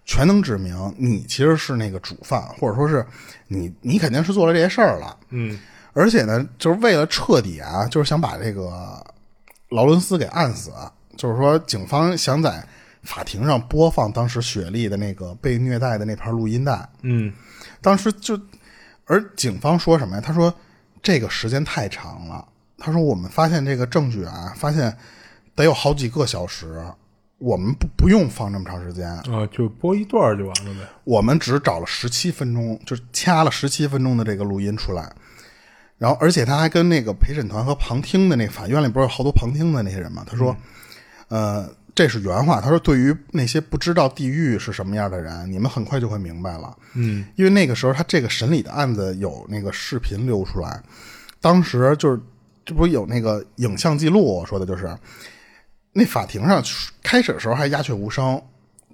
[0.05, 3.05] 全能指明你其实是那个主犯，或者说是
[3.47, 5.15] 你你肯定是做了这些事儿了。
[5.29, 5.59] 嗯，
[5.93, 9.05] 而且呢，就是为了彻底啊，就是想把这个
[9.69, 10.71] 劳伦斯给按死，
[11.15, 12.65] 就是说警方想在。
[13.03, 17.31] 法庭上播放当时雪莉的那个被虐待的那盘录音带，嗯，
[17.81, 18.39] 当时就，
[19.05, 20.21] 而警方说什么呀？
[20.25, 20.53] 他说
[21.01, 22.47] 这个时间太长了。
[22.77, 24.97] 他说我们发现这个证据啊，发现
[25.53, 26.81] 得有好几个小时，
[27.39, 30.87] 我们不不用放这么长时间啊，就播一段就完了呗。
[31.03, 35.13] 我们只找了十七分钟，就掐了十七分钟的这个录音出来，
[35.97, 40.25] 然后而且他还跟那个陪审团和旁听的那个法院里不是有好多旁听的那些人嘛？
[40.25, 40.55] 他说，
[41.27, 41.69] 呃。
[41.95, 46.75] 这是原话，他说：“对于那些不知道地狱是什么样的人，你们很快就会明白了。
[46.93, 50.81] 嗯，因为那个时候他这个审理的案子有那个视频流出来，
[51.39, 52.19] 当时就是
[52.65, 54.97] 这不有那个影像记录，我说的就是
[55.91, 56.63] 那法庭上
[57.03, 58.41] 开始的时候还鸦雀无声，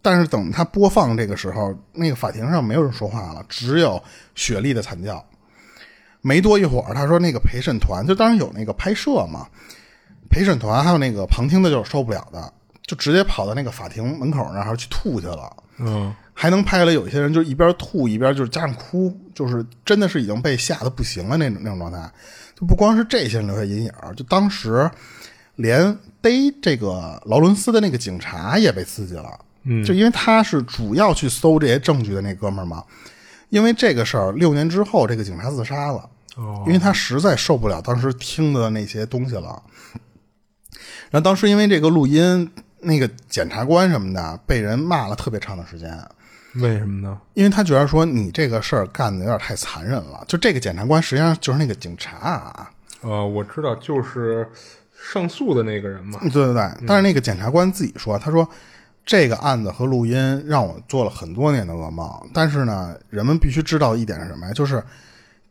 [0.01, 4.03] 但是等他播放这个时候，那个法庭上没有人说话了，只有
[4.35, 5.25] 雪莉的惨叫。
[6.19, 9.47] 没多一会儿，他说那个陪审团就当然有那个拍摄嘛，
[10.29, 12.53] 陪审团还有那个旁听的，就是受不了的。”
[12.89, 22.11] 就直接跑到那个法庭门口那儿去吐去了，嗯，还能拍了有些人就一边吐一边就是加上哭，就是真的是已经被吓得不行了那种那种状态。
[22.55, 24.89] 就不光是这些人留下阴影，就当时
[25.57, 32.83] 连逮这个劳伦斯的那个警察也被刺激了，嗯，就因为他是主要去搜这些证据的那哥们儿嘛。
[33.49, 39.61] 因为这个事儿，六年之后这个警察自杀了，哦，因为他实在受不了当时听的那些东西了。
[41.11, 42.49] 然后当时因为这个录音。
[42.81, 45.97] 那个检察官什么的被人骂了特别长的时间，
[46.55, 47.19] 为什么呢？
[47.33, 50.23] 因为他觉得说你这个事儿干的有点太残忍了。
[50.27, 52.71] 就这个检察官实际上就是那个警察啊，
[53.01, 54.47] 呃，我知道，就是
[55.11, 56.19] 上诉的那个人嘛。
[56.23, 56.71] 对对对。
[56.87, 58.47] 但是那个检察官自己说，他说
[59.05, 62.09] 这个案子和录音让我做了很多年的噩梦。
[62.33, 64.53] 但是呢，人们必须知道一点是什么呀？
[64.53, 64.83] 就是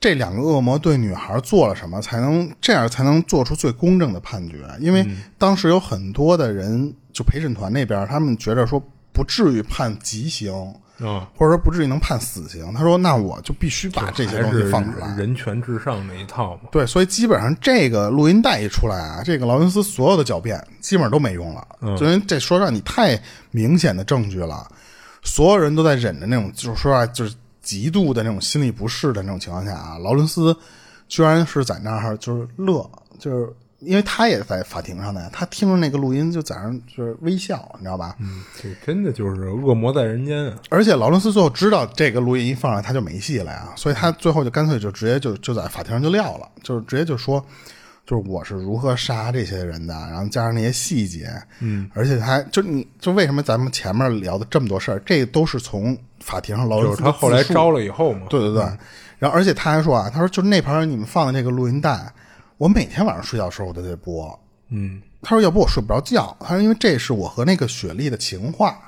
[0.00, 4.58] 这两个恶魔对女孩做了什么，才能这样才能做出最公正的判决？
[4.80, 8.82] 因为当时有很多的人，就陪审团那边，他们觉得说
[9.12, 10.52] 不至于判极刑。
[11.00, 12.74] 嗯，或者说不至于能判死刑。
[12.74, 16.62] 他说：“那我就必须把这些东西放出来。”人权至上那一套嘛。
[16.72, 21.64] 对，所以基本上这个录音带一出来啊，这个劳伦斯所有的狡辩基本上都没用了。
[21.82, 23.16] 嗯，因为这说让你太
[23.52, 24.66] 明显的证据了，
[25.22, 27.32] 所有人都在忍着那种，就是说啊，就是
[27.68, 30.56] 极度的那种心理不适的那种情况下啊，劳伦斯
[31.08, 33.52] 居然是在那儿就是乐，就是。
[33.80, 38.16] 因为他也在法庭上呢，他听着那个录音就在那儿就是微笑，你知道吧？
[38.18, 40.58] 嗯，这真的就是恶魔在人间啊！
[40.68, 47.40] 而且劳伦斯最后知道这个录音一放上他就没戏了呀，所以他最后就干脆就直接就就在法庭上就撂了，就是直接就说，
[48.08, 51.30] 就是我是如何杀这些人的，然后加上那些细节，
[51.60, 58.26] 嗯，而且还就你就为什么咱们前面聊的这么多事儿，这都是从法庭上劳伦斯他后来招了以后嘛？
[58.30, 58.62] 对对对，
[59.18, 62.00] 然后而且他还说啊，他说就那盘你们放的那个录音带。
[62.56, 64.40] 我每天晚上睡觉的时候我都得播，
[64.70, 68.87] 嗯，他说要不我睡不着觉，他说因为这是我和那个雪莉的情话，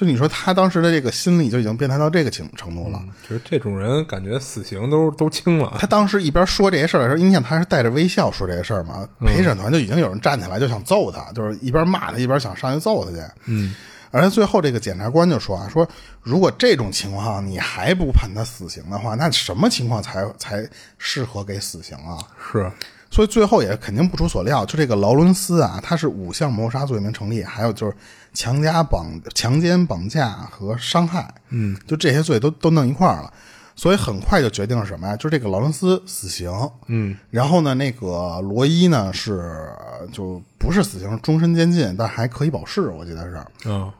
[0.00, 2.98] 就你说他当时的这个心理就已经变态到这个情程度了，
[3.28, 5.76] 就是这种人感觉死刑都都轻了。
[5.78, 13.74] 他当时一边说这些事儿的时候，你想他是带着微笑说这些事儿嘛，陪审团就已经有人站起来就想揍他，就是一边骂他一边想上去揍他去，嗯，
[14.10, 15.86] 而且最后这个检察官就说啊，说
[16.22, 22.16] 如果这种情况你还不判他死刑的话，那什么情况才才适合给死刑啊？
[22.50, 22.72] 是，
[23.10, 27.94] 所以最后也肯定不出所料，就这个劳伦斯啊，他是五项谋杀罪名成立，还有就是
[28.32, 33.32] 强加绑、强奸、绑架和伤害，嗯，就这些罪都都弄一块儿了，
[33.74, 35.16] 所以很快就决定了什么呀？
[35.16, 36.50] 就是这个劳伦斯死刑，
[36.86, 39.68] 嗯，然后呢，那个罗伊呢是
[40.12, 43.92] 就不是死刑，终身监禁，但还可以保释，我记得是，嗯，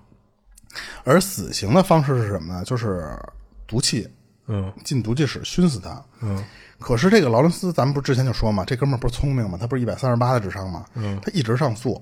[1.02, 2.64] 而死刑的方式是什么呢？
[2.64, 3.18] 就是
[3.66, 4.08] 毒气，
[4.46, 4.72] 嗯。
[4.84, 6.44] 进毒气室熏死他，嗯
[6.80, 12.00] 可是这个劳伦斯，咱们不是之前就说嘛，这哥们儿不是聪明嘛，他不是一百三十八的智商嘛，嗯，他一直上诉，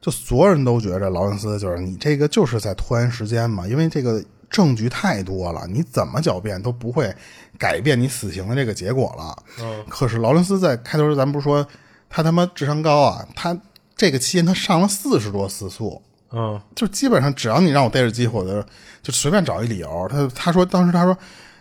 [0.00, 7.14] 就所有人都觉着劳伦斯就是你这个就是在拖延时间嘛，因为这个证据太多了，你怎么狡辩都不会
[7.58, 9.36] 改变你死刑的这个结果了。
[9.60, 11.66] 嗯，可是劳伦斯在开头咱们不是说
[12.08, 13.54] 他他妈智商高啊，他
[13.94, 16.00] 这个期间他上了四十多次诉，
[16.32, 18.66] 嗯就基本上只要你让我逮着机会，我就
[19.02, 20.08] 就随便找一理由。
[20.10, 21.16] 他他说当时他说，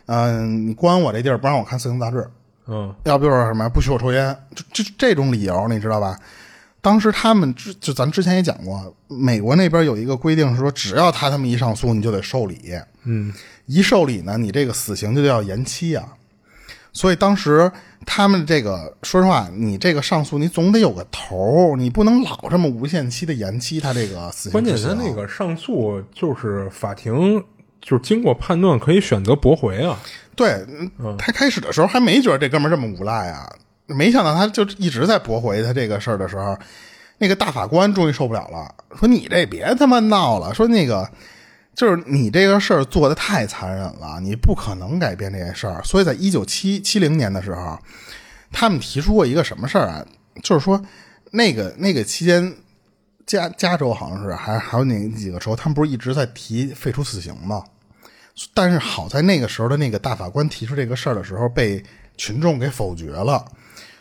[0.06, 2.26] 嗯、你关我这地儿不让我看色情杂志。
[2.68, 2.94] 嗯。
[3.04, 6.18] 要不就是什么不许我抽烟，就这这种理由，你知道吧？
[6.82, 12.74] 当时他们之就咱之前也讲过，美国那边有一个规定是说，只要他他们一上诉，你就得受理，
[13.06, 13.34] 嗯。
[13.66, 16.06] 一受理呢，你这个死刑就要延期啊。
[16.92, 17.72] 所以当时
[18.06, 27.44] 他们这个，说实话，你这个上诉你总得有个头儿，你不能老这么无限期的延期他这个死刑关键他那个上诉就是法庭
[27.84, 30.00] 就是经过判断可以选择驳回啊。
[30.36, 30.66] 对，
[31.20, 33.48] 他开始的时候还没觉得这哥们儿这么无赖啊，
[33.86, 36.58] 没想到他就一直在驳回他这个事儿的时候，
[37.20, 41.08] 那个大法官终于受不了了，说你这别他妈闹了，说那个
[41.76, 45.84] 就是你这个事儿做的太残忍了，你不可能改变这件事儿。
[45.84, 47.78] 所以在一九七七零年的时候，
[48.52, 50.04] 他们提出过一个什么事儿啊？
[50.42, 50.84] 就是说
[51.30, 52.52] 那个那个期间，
[53.28, 57.64] 加加州好像是还还有哪几个州，他们不是一直在提废除死刑吗？
[58.54, 61.84] 但是好在那个时候的那个大法官提出这个事儿的时候，被
[62.18, 63.46] 群众给否决了。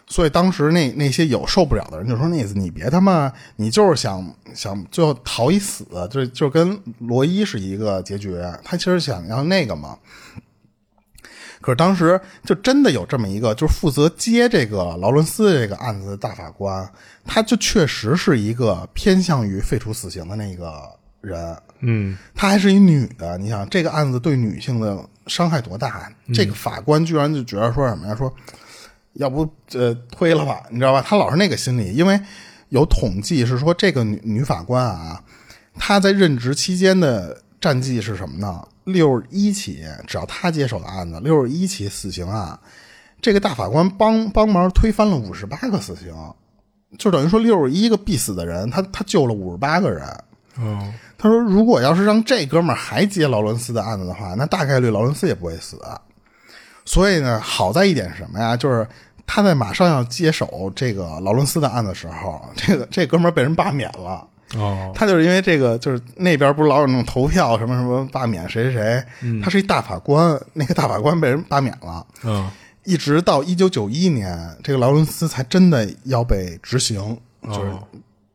[0.08, 8.36] 所以当时那那些有受不了的人就说：“那意思你别他妈，你就是想想最后逃一死，就就跟罗伊是一个结局。
[8.62, 9.96] 他其实想要那个嘛。
[11.62, 16.92] 可是当时就真的有这么一个，就是负责接这个劳伦斯这个案子的大法官，
[17.24, 20.90] 他就确实是一个偏向于废除死刑的那个
[21.22, 21.56] 人。
[21.80, 26.12] 嗯她还是一女的，你想这个案子对女性的伤害多大？
[26.34, 28.14] 这个法官居然就觉得说什么呀？
[28.14, 28.32] 说
[29.14, 31.02] 要不呃推了吧，你知道吧？
[31.04, 32.20] 他老是那个心理，因为
[32.68, 35.22] 有统计是说这个女女法官啊，
[35.74, 38.66] 她在任职期间的战绩是什么呢？
[38.84, 42.58] 六十一起，只要她接手的案子，六十一起死刑案，
[43.20, 46.14] 这个大法官帮帮忙推翻了五十八个死刑，
[46.96, 50.06] 就等于说六十一个必死的人，他他救了五十八个人。
[50.56, 50.92] 哦
[51.22, 55.78] 他说：“如果要是让这哥们儿还接劳伦斯的案子的话，那大概率劳伦斯也不会死。
[56.84, 58.56] 所以呢，好在一点是什么呀？
[58.56, 58.84] 就是
[59.24, 64.26] 他在马上要接手这个劳伦斯的案子的时候， 这个这哥们儿被人罢免了。
[64.56, 68.72] 哦，他就是因为这个，就是那边不是老有那种投票什么什么罢免谁谁
[69.20, 72.50] 谁，他是一大法官，那个大法官被人罢免了，嗯，
[72.82, 77.82] 一直到一九九一年，这个劳伦斯才真的要被执行，就是，哦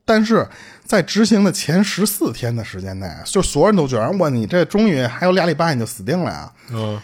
[0.09, 0.47] 但是
[0.87, 6.53] 在执行的前十四天的时间内，就所有人都觉得，哇，你这终于还有俩礼拜你就死定了呀！
[6.71, 6.99] 嗯，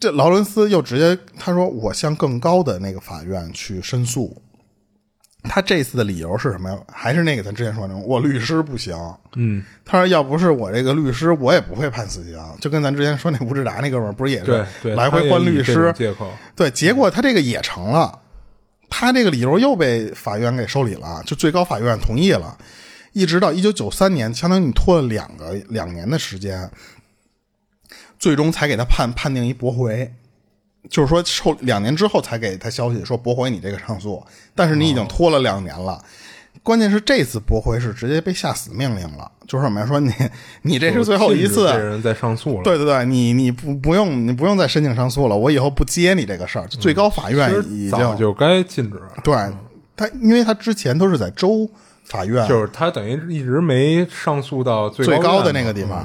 [0.00, 4.42] 这劳伦斯又直接他说，我向更高的那个法院去申诉。
[5.48, 6.76] 他这次的理由是什么呀？
[6.90, 8.96] 还是那个咱之前说的那种，我律师不行。
[9.36, 12.36] 嗯，他说要不是我这个律师，我也不会判死刑。
[12.60, 15.92] 就跟咱之前说那吴志达那哥们儿，不是也是，来回换律师？
[15.96, 18.18] 借口，对，结果他这个也成了，
[18.90, 22.58] 他这个理由又被法院给受理了，就最高法院同意了，
[23.16, 26.70] 一直到一九九三年，相当于你拖了两个两年的时间，
[28.18, 30.12] 最终才给他判判定一驳回，
[30.90, 34.22] 就是说受两年之后才给他消息说驳回你这个上诉，
[34.54, 36.04] 但是你已经拖了两年了。
[36.62, 39.86] 关键是这次驳回是直接被下死命令了，就是什么呀？
[39.86, 40.12] 说你
[40.60, 42.62] 你这是最后一次，这人再上诉了。
[42.64, 46.68] 对对对，你你不不用你不用再申请上诉了，我以后不接你这个事儿。
[46.68, 49.34] 最高法院已经、早就该禁止了，对
[49.96, 51.66] 他，因为他之前都是在州
[52.06, 55.98] 法院，就是他等于一直没上诉到最最高的那个地方。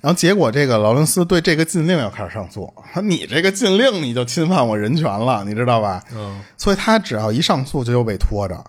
[0.00, 6.00] 然后结果这个劳伦斯对这个禁令要开始上诉，说你这个禁令你就侵犯我人权了，你知道吧？
[6.14, 8.62] 嗯，所以他只要一上诉就又被拖着。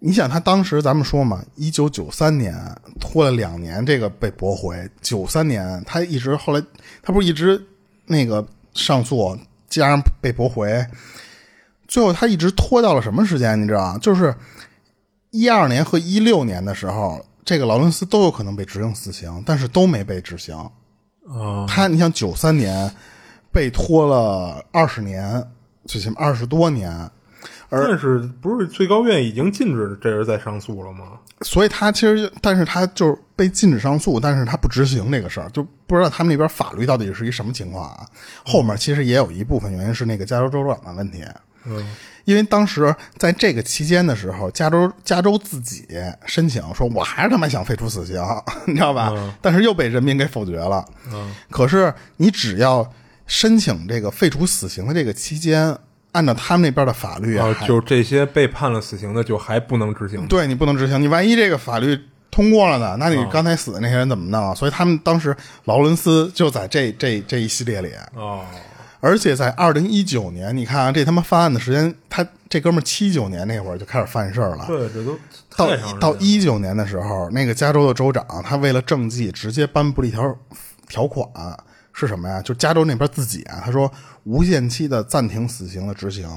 [0.00, 2.54] 你想他当时咱们说嘛，一九九三年
[3.00, 4.76] 拖了两年，这个被驳回。
[5.00, 6.62] 九三年他一直后来
[7.02, 7.60] 他不是一直
[8.04, 9.38] 那个上诉，
[9.70, 10.84] 加上被驳回，
[11.88, 13.58] 最后他一直拖到了什么时间？
[13.60, 13.98] 你知道吗？
[13.98, 14.34] 就是
[15.36, 20.56] 一二年和一六年的时候，这个劳伦斯都有可能被执行死刑，但是都没被执行。
[20.56, 22.90] 啊，他你像九三年
[23.52, 25.46] 被拖了二十年，
[25.84, 27.10] 最起码二十多年，
[27.68, 31.12] 但是不是最高院已经禁止这人再上诉了吗？
[31.42, 38.06] 所以他其实，但是他就是被禁止上诉，但是他不执行这个事儿，就不知道他们那边法律到底是一什么情况啊。
[38.44, 41.22] 后面其实也有一部分原因是那个加州州长的问题，
[41.66, 41.84] 嗯，
[42.26, 45.86] 因为当时在这个期间的时候，加州加州自己
[46.26, 48.22] 申请说，我还是他妈想废除死刑，
[48.66, 49.10] 你知道吧？
[49.40, 50.84] 但是又被人民给否决了。
[51.10, 52.92] 嗯，可是你只要
[53.26, 55.74] 申请这个废除死刑的这个期间，
[56.12, 60.26] 按照他们那边的法律就这些被判了死刑的，就还不能执行。
[60.26, 61.98] 对你不能执行，你万一这个法律
[62.30, 62.96] 通过了呢？
[62.98, 64.54] 那你刚才死的那些人怎么弄啊？
[64.54, 68.44] 所以他们当时劳伦斯就在这这这一系列里，哦，
[69.06, 74.64] 而且在二零一九年，你看啊，这他妈犯案的时间，他这哥们七九年那会儿就开始犯事儿了。
[74.66, 75.16] 对，这都
[75.56, 80.36] 到到一九年的时候，那个加州的州长他为了政绩，直接颁布了一条
[80.88, 81.24] 条款，
[81.92, 82.42] 是什么呀？
[82.42, 83.88] 就加州那边自己啊，他说
[84.24, 86.28] 无限期的暂停死刑的执行。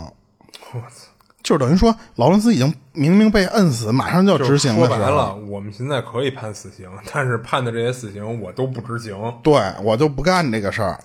[0.72, 1.10] 我操！
[1.42, 11.00] 就是等于说，劳伦斯已经明明被摁死，马上就要执行的时候，说白了，我们现在可以判死刑，但是判的这些死刑我都不执行，对我就不干这个事儿。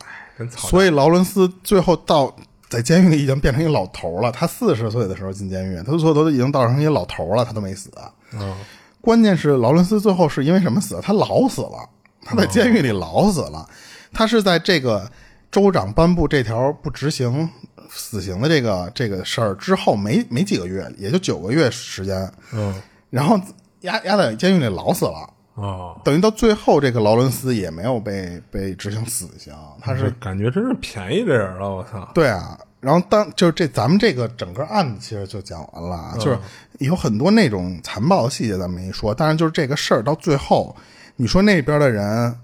[0.50, 2.34] 所以劳伦斯最后到
[2.68, 4.32] 在监狱里已经变成一老头了。
[4.32, 7.90] 他四十岁的时候进监狱，他最后都已经到成一老头了，他都没死。
[8.32, 8.56] 嗯，
[9.00, 10.98] 关键是劳伦斯最后是因为什么死？
[11.02, 11.88] 他老死了，
[12.24, 13.68] 他在监狱里老死了。
[14.12, 15.10] 他是在这个
[15.52, 17.48] 州长颁布这条不执行
[17.88, 22.74] 死刑的这个这个事儿之后没没几个月，也就九个月时间，嗯，
[23.10, 23.40] 然后
[23.82, 25.30] 压压在监狱里老死了。
[25.54, 32.10] 哦，等于到最后，这个劳伦斯也没有被被执行死刑，他是感觉真是便宜这人了，我操！
[32.12, 36.36] 对啊，然后当就是这咱们这个整个案子其实就讲完了，啊，就是
[36.80, 40.74] 有很多那种残暴的细节咱们没说，但是就是这个事儿到最后，
[41.14, 42.36] 你说那边的人，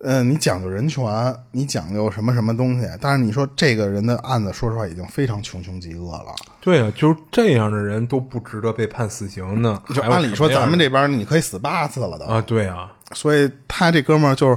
[0.00, 1.04] 嗯、你讲究人权，
[1.50, 6.34] 你讲究什么什么东西，但是你说这个人的案子，说实话已经非常穷凶极恶了。
[6.60, 9.82] 对啊，就是这样的人都不值得被判死刑呢。
[9.92, 14.56] 就按理说咱们这边你可以死八次了都，啊，对啊，所以他这哥们儿就是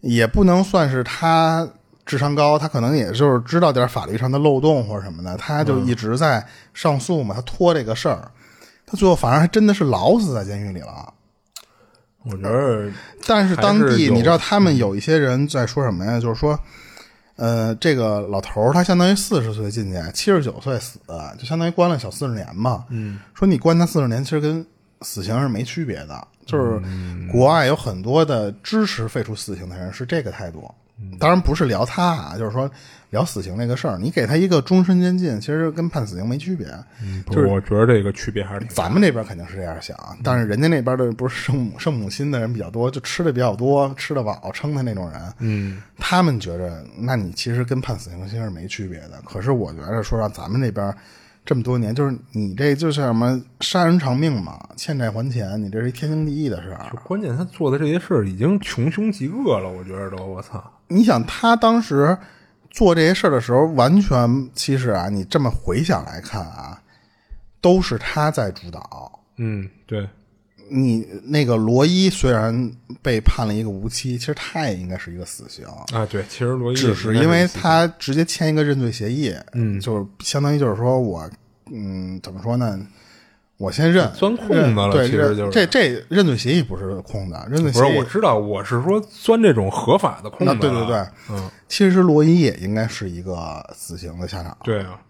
[0.00, 1.68] 也不能算是他
[2.06, 8.30] 智商高，他可能也就是知道点法律上的漏洞或者什么的，他就一直在上诉嘛，他拖这个事儿，
[8.86, 11.12] 他最后反而还真的是老死在监狱里了。
[12.24, 12.90] 我觉得
[13.26, 16.20] 但是当地你知道他们有一些人在说什么呀？
[16.20, 16.58] 就是说，
[17.36, 20.98] 呃，这个老头儿他相当于四十岁进去，七十九岁死，
[21.38, 22.84] 就相当于关了小四十年嘛。
[22.90, 24.64] 嗯，说你关他四十年，其实跟
[25.00, 26.28] 死刑是没区别的。
[26.44, 26.80] 就是
[27.30, 30.68] 国外有很多的支持废除死刑的人是这个态度。
[31.18, 32.70] 当然不是聊他啊，就是说
[33.10, 36.66] 聊死刑那个事儿，你给他一个终身监禁，其实跟判死刑没区别。
[37.26, 49.20] 不我觉得这个区别还是挺咱们那边肯定是这样想，但是人家那边的不是圣母圣母心的人比较多，就吃的比较多，吃的饱撑的那种人，嗯，他们觉着，那你其实跟判死刑其实是没区别的。
[49.24, 50.94] 可是我觉得说让咱们这边
[51.44, 56.90] 这么多年，就是你这就是什么杀人偿命嘛，欠债还钱，你这是一天经地义的事儿。
[57.04, 60.62] 关键他做的这些事儿已经穷凶极恶了，我觉得都，我操！
[60.92, 62.16] 你想他当时
[62.70, 66.80] 做这些事儿的时候，完全其实啊，你这么回想来看啊，
[67.60, 69.20] 都是他在主导。
[69.36, 70.08] 嗯，对，
[70.70, 72.70] 你那个罗伊虽然
[73.00, 75.66] 被判了一个无期，其实他也应该是一个死刑。
[75.92, 81.28] 啊，对，其实罗伊只是因为他直接签一个认罪协议，嗯，就是相当于就是说我，
[81.70, 82.78] 嗯，怎么说呢？
[83.62, 90.96] 我先认钻空子了，对，其实就是这这认罪协议不是空的，认罪不是协议我知道，我是说钻这种合法的空子对对对，
[91.30, 94.56] 嗯，其实罗伊也应该是一个死刑的下场。
[94.64, 95.00] 对啊，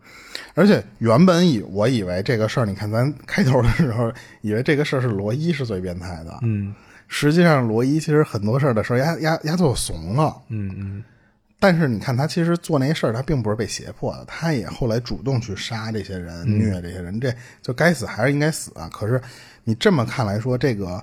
[0.55, 4.13] 而且原本以我以为这个事儿，你看咱开头的时候，
[4.43, 6.75] 以为这个事儿是罗伊是最变态的，嗯
[7.09, 10.35] 实际上罗伊其实很多事儿的时候，丫丫丫最后怂了。
[10.49, 11.05] 嗯嗯，
[11.63, 17.33] 但是你看他其实做那些事儿，他并不是被胁迫的，他也后来主动去杀这些人、嗯虐这些人，这
[17.63, 18.91] 就该死还是应该死啊。
[18.93, 19.23] 可是
[19.63, 21.01] 你这么看来说，这个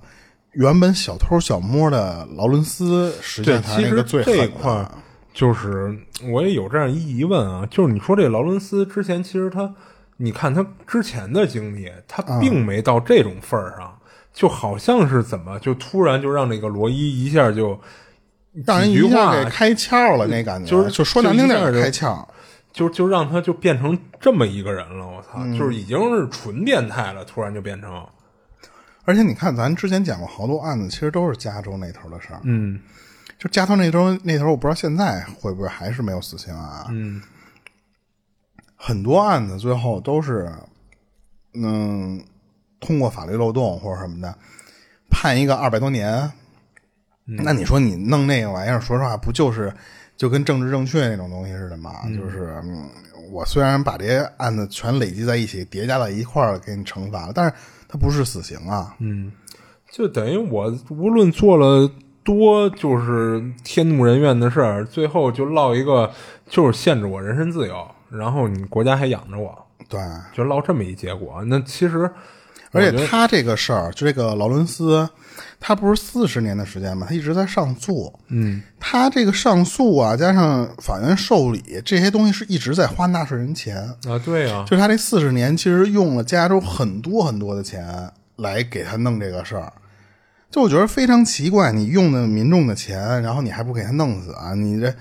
[0.52, 4.92] 原本小偷小摸的劳伦斯，实际，上他其实是那个最这一狠块。
[5.34, 5.98] 就是
[6.30, 9.74] 我也有这样一疑问啊，就是你说这劳伦斯之前其实他，
[10.18, 13.98] 你看他之前的经历，他嗯并没到这种份儿上，
[14.34, 17.80] 就好像是怎么就突然就让那个罗伊一下就
[18.66, 22.26] 让人一下给开窍了，那感觉就是就说难听点开窍。
[22.72, 28.06] 就就让他就变成这么一个人了，我操，嗯就是已经是纯变态了，突然就变成，
[29.06, 32.40] 而且你看，咱之前讲过好多案子，其实都是加州那头的事儿。
[32.44, 32.80] 嗯
[33.40, 36.86] 就加州那头那头，我不知道现在会不会还是没有死刑啊？
[36.90, 37.22] 嗯
[38.76, 40.50] 很多案子最后都是，
[41.56, 42.24] 嗯，
[42.80, 44.34] 通过法律漏洞或者什么的，
[45.10, 46.32] 判一个二百多年。
[47.30, 49.72] 嗯那你说你弄那个玩意儿，说实话，不就是
[50.18, 51.92] 就跟政治正确那种东西似的吗？
[52.16, 52.90] 就是、嗯，
[53.32, 57.54] 我虽然把这些案子全累积在一起，叠加在一块儿给你惩罚了，但是
[57.88, 58.96] 它不是死刑啊。
[59.00, 59.32] 嗯，
[59.92, 61.90] 就等于我无论做了
[62.24, 66.12] 多就是天怒人怨的事儿，最后就落一个
[66.48, 69.58] 就是限制我人身自由，然后你国家还养着我，
[69.88, 70.00] 对，
[70.34, 71.44] 就落这么一结果。
[71.46, 72.10] 那其实，
[72.72, 75.08] 而且他这个事儿，就这个劳伦斯，
[75.60, 77.08] 他不是四十年的时间嘛？
[77.10, 78.14] 他一直在上诉。
[78.28, 83.78] 嗯他这个上诉啊，加上法院受理这些东西，是一直在花纳税人钱。
[84.08, 89.74] 啊，对啊、就是他这四十年，其实用了加州很多很多的钱来给他弄这个事儿。
[90.52, 94.54] 就我觉得非常奇怪，你用的民众的钱，然后你还不给他弄死啊？
[94.56, 94.92] 你这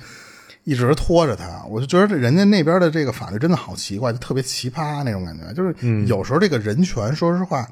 [0.69, 5.51] 一直拖着他，我就觉得这人家那边的这个法律真的好奇怪，就特别奇葩那种感觉。
[5.55, 5.75] 就是
[6.05, 7.67] 有时候这个人权，说实话，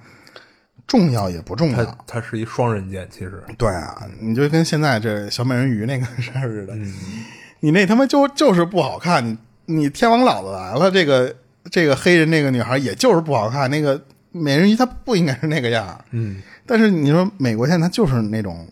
[0.87, 1.85] 重要也不重要。
[1.85, 6.75] 它它是一双刃剑，其实，对啊，你就跟现在这小美人鱼那个事儿似的，
[7.61, 9.23] 你那他妈就就是不好看。
[9.23, 9.37] 你
[9.67, 11.37] 你天王老子来了，这个
[11.71, 13.71] 这个黑人那个女孩也就是不好看。
[13.71, 14.01] 那个
[14.33, 18.67] 美人鱼她不应该是那个样儿嗯但是你说美国现在就是那种，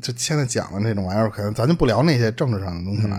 [0.00, 3.18] 就现在讲的那种玩意儿，可能咱就不聊那些政治上的东西了。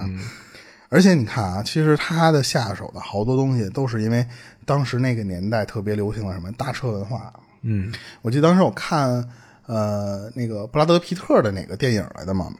[0.89, 4.25] 而且你看啊，其实他的下手的好多东西都是因为
[4.65, 7.33] 当时那个年代特别流行的什么大车文化。
[7.63, 9.29] 嗯我记得当时我看
[9.67, 12.51] 呃那个布拉德皮特的哪个电影来的嘛，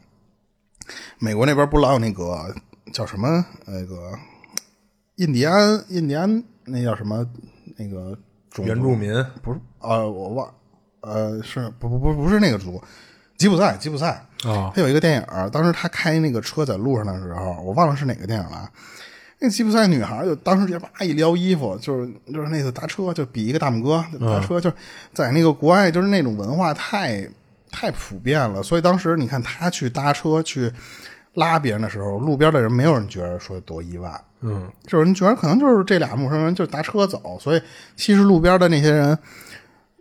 [1.19, 2.53] 美国那边不老有那个
[2.93, 4.17] 叫什么那个
[5.15, 7.27] 印第安印第安那叫什么
[7.75, 8.17] 那个
[8.59, 9.11] 原住民，
[9.41, 10.53] 不是呃我忘
[11.01, 12.81] 呃是不不不不是那个族
[13.41, 18.69] 吉普赛吉普赛啊他有一个电影，当时他开那个车在路上的时候，我忘了是哪个电影了。
[19.39, 24.75] 那吉普赛女孩就当时直接叭一撩衣服，就是就是那次搭车就比一个大拇哥，搭车就是
[25.11, 27.27] 在那个国外就是那种文化太
[27.71, 30.71] 太普遍了，所以当时你看他去搭车去
[31.33, 34.71] 拉别人的时候，路边的人没有人觉得说多意外，嗯。
[34.85, 37.61] 就是你觉得可能就是这俩陌生人就搭车走，所以
[37.95, 39.17] 其实路边的那些人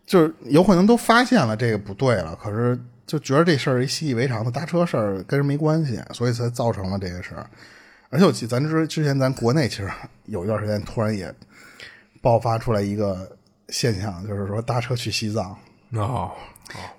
[0.05, 2.79] 就是有可能都发现了这个不对了，可是
[3.11, 7.45] 就觉得这事儿一习以为常的搭车事儿跟人没关系，所以才造成了这个事儿。
[8.09, 9.91] 而且我记得咱之之前咱国内其实
[10.27, 11.35] 有一段时间突然也
[12.21, 13.37] 爆发出来一个
[13.69, 15.57] 现象，就是说搭车去西藏，
[15.95, 16.31] 哦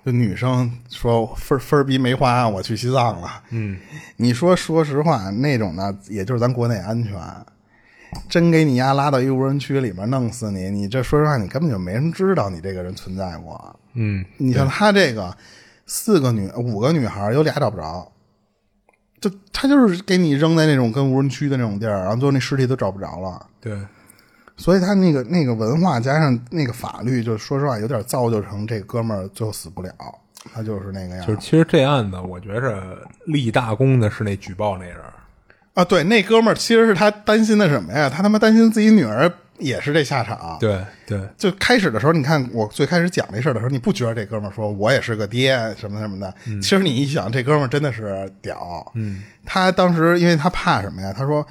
[0.04, 3.42] 就女生说分分儿逼没花，我去西藏了。
[3.48, 3.78] 嗯
[4.18, 7.12] 你说说实话，那种呢，也就是咱国内安全。
[8.28, 13.80] 真给你丫拉到一无人区里面弄死你，你这说实话，你根本就没人知道你这个人存在过。
[13.94, 15.34] 嗯你像他这个
[15.86, 18.10] 四个女五个女孩，有俩找不着，
[19.20, 23.46] 就他就是给你扔在那种跟无人区的那种地儿，然后最后那尸体都找不着了。
[23.60, 23.78] 对，
[24.56, 29.92] 所以他那个那个文化加上那个法律，就说实话有点造就成这哥们儿最后死不了，
[30.52, 34.96] 他就是那个样就是其实这案子，我觉着立大功的是那举报那人，
[35.74, 35.84] 啊。
[35.84, 38.08] 对，那哥们儿其实是他担心的什么呀？
[38.08, 40.56] 他他妈担心自己女儿也是这下场。
[40.60, 46.34] 对对，就开始的时候，你看我最开始讲这事儿的时候，你不觉得这哥们儿说我也是个爹什么什么的？
[46.60, 48.90] 其实你一想，这哥们儿真的是屌。
[48.94, 51.12] 嗯，他当时因为他怕什么呀？
[51.16, 51.46] 他说。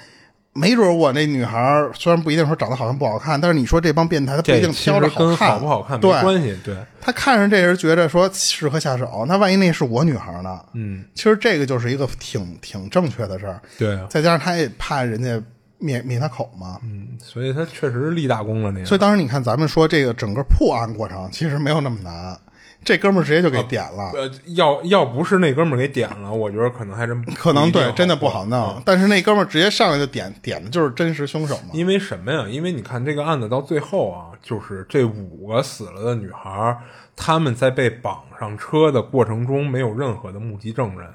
[0.53, 6.53] 没准我那女孩儿虽然不一定说长得好看不好看，但是你说这帮变态，他不一定挑着跟好不好看没关系。
[6.61, 10.59] 对，他看上这人觉得说适合下手，那万一那是我女孩呢？
[10.73, 13.61] 嗯，其实这个就是一个挺挺正确的事儿。
[13.77, 15.41] 对，再加上他也怕人家
[15.81, 16.79] 灭灭他口嘛。
[16.83, 18.85] 嗯，所以他确实立大功了那个。
[18.85, 22.39] 所以当时你看咱们说这个整个破案过程其实没有那么难。
[22.83, 24.11] 这哥们儿直接就给点了。
[24.15, 28.81] 呃，要要不是那哥们儿给点了，我觉得可能还真 可能对，真的不好弄。
[28.83, 31.69] 但是那哥们儿直接上来就点点的就是真实凶手嘛。
[31.73, 32.47] 因为什么呀？
[32.49, 36.75] 因为你看这个案子到最后啊，就是这五个死了的女孩，
[37.15, 41.07] 他们在被绑上车的过程中没有任何的目击证人，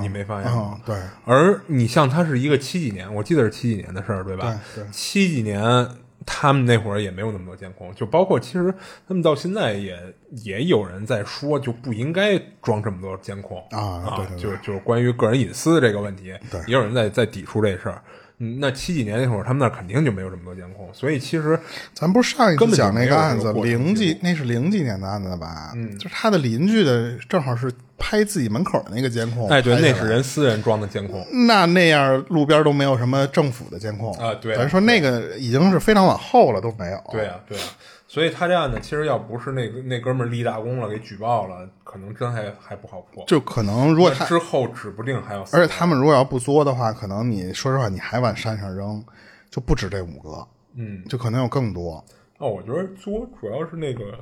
[0.00, 0.80] 你没发现吗？
[0.84, 0.96] 对。
[1.24, 4.60] 而你像他是一个七几年，我记得是七几年的事儿，对吧？
[4.74, 4.84] 对。
[4.92, 5.88] 七几年。
[6.30, 8.70] 他们那会儿也没有那么多监控，就包括其实
[9.06, 9.98] 他们到现在也
[10.44, 16.34] 也有人在说，就不应该装这么多监控啊啊，就就是关于个人隐私这个问题，
[16.66, 18.02] 也有人在在抵触这事儿。
[18.38, 21.58] 那七几年那会儿，他们那肯定就没有这么多监控，所以其实
[21.92, 25.72] 咱不是上一次讲那个案子，零几那是零几年的案子吧？
[25.74, 29.48] 嗯，就是他的邻居的，正好是拍自己门口的那个监控。
[29.48, 31.26] 哎，对，那是人私人装的监控。
[31.48, 34.32] 那那样路边都没有什么政府的监控啊？
[34.40, 37.02] 对，等于说那个已经是非常往后了，都没有。
[37.10, 37.64] 对啊，对啊。
[38.18, 43.24] 所以他这案子其实要不是那那哥们儿立大功了，给举报了，可能真还还不好破。
[43.28, 45.42] 就可能如果他之后指不定还要。
[45.52, 49.00] 而且他们如果要不作的话，可能你说实话，你还往山上扔，
[49.48, 52.04] 就不止这五个，嗯，就可能有更多。
[52.38, 54.18] 哦，我觉得作主要是那个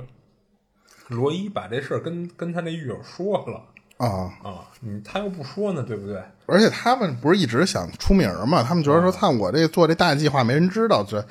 [1.07, 3.63] 罗伊把这事儿跟跟他那狱友说了
[3.97, 6.21] 啊啊，你他又不说呢，对不对？
[6.45, 8.61] 而且他们不是一直想出名嘛？
[8.61, 11.25] 他们觉得说，看我这做这大计划没人知道，这。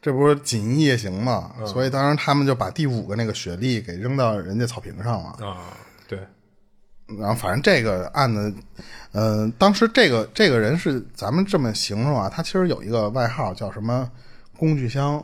[0.00, 1.50] 这不是锦衣夜行嘛？
[1.66, 5.74] 所以当时他们就把第五个那个雪莉给扔到人家草坪上了啊。
[6.06, 6.20] 对，
[7.18, 8.54] 然后反正这个案子，
[9.10, 14.08] 呃，当时这个这个人是咱们这么形容啊，他其实有一个外号叫什么
[14.56, 15.22] “工具箱”，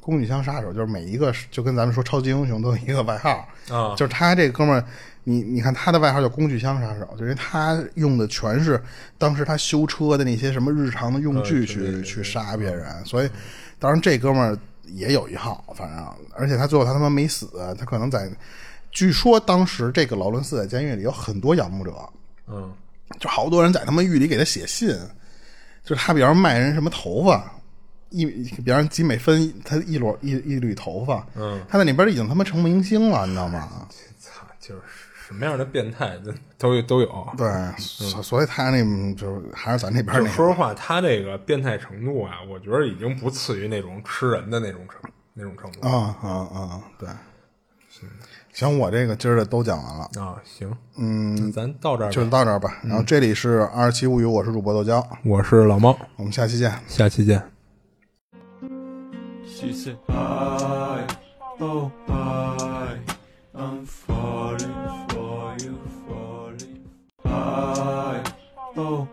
[0.00, 3.94] 工具箱杀手，就是每一个就跟咱们说超级英雄都有一个外号啊。
[3.94, 4.84] 就是他这哥们儿，
[5.24, 8.82] 你你看他的外号叫“工具箱杀手”，就因为他用的全是
[9.18, 13.28] 当时他修车的那些什么日常的用具去去杀别人，所以。
[13.84, 18.30] 当然，这哥们儿也有一号，反正，而且他最后他他妈没死，他可能在，
[18.90, 21.92] 据说当时这个劳伦斯在监狱里有很多仰慕者，
[22.46, 22.72] 嗯，
[23.20, 24.88] 就好多人在他妈狱里给他写信，
[25.84, 27.52] 就是他比方卖人什么头发，
[28.08, 33.86] 一比方几美分，他一箩一一缕头发，嗯，他在里边已经他妈成明星了，你知道吗？
[34.18, 34.82] 操，就是。
[35.26, 36.18] 什么样的变态
[36.58, 37.46] 都有都有，对，
[37.78, 40.14] 所以他那就是还是咱那边。
[40.26, 45.88] 说实话，他这个变态程度啊，我觉得已经不次于那种吃人的那种程那种程度。
[45.88, 46.82] 啊啊啊！
[46.98, 47.08] 对，
[47.88, 48.08] 行，
[48.52, 50.36] 行，我这个今儿的都讲完了啊。
[50.44, 52.80] 行，嗯，咱到这儿就到这儿吧。
[52.82, 57.42] 然后这里是二十七物语，我是主播豆椒，我是老猫，我们下期见，下期见。
[59.46, 61.06] She said, I,
[61.58, 62.98] oh, I,
[63.54, 63.86] I'm
[67.44, 68.32] bye.
[68.76, 69.08] Oh.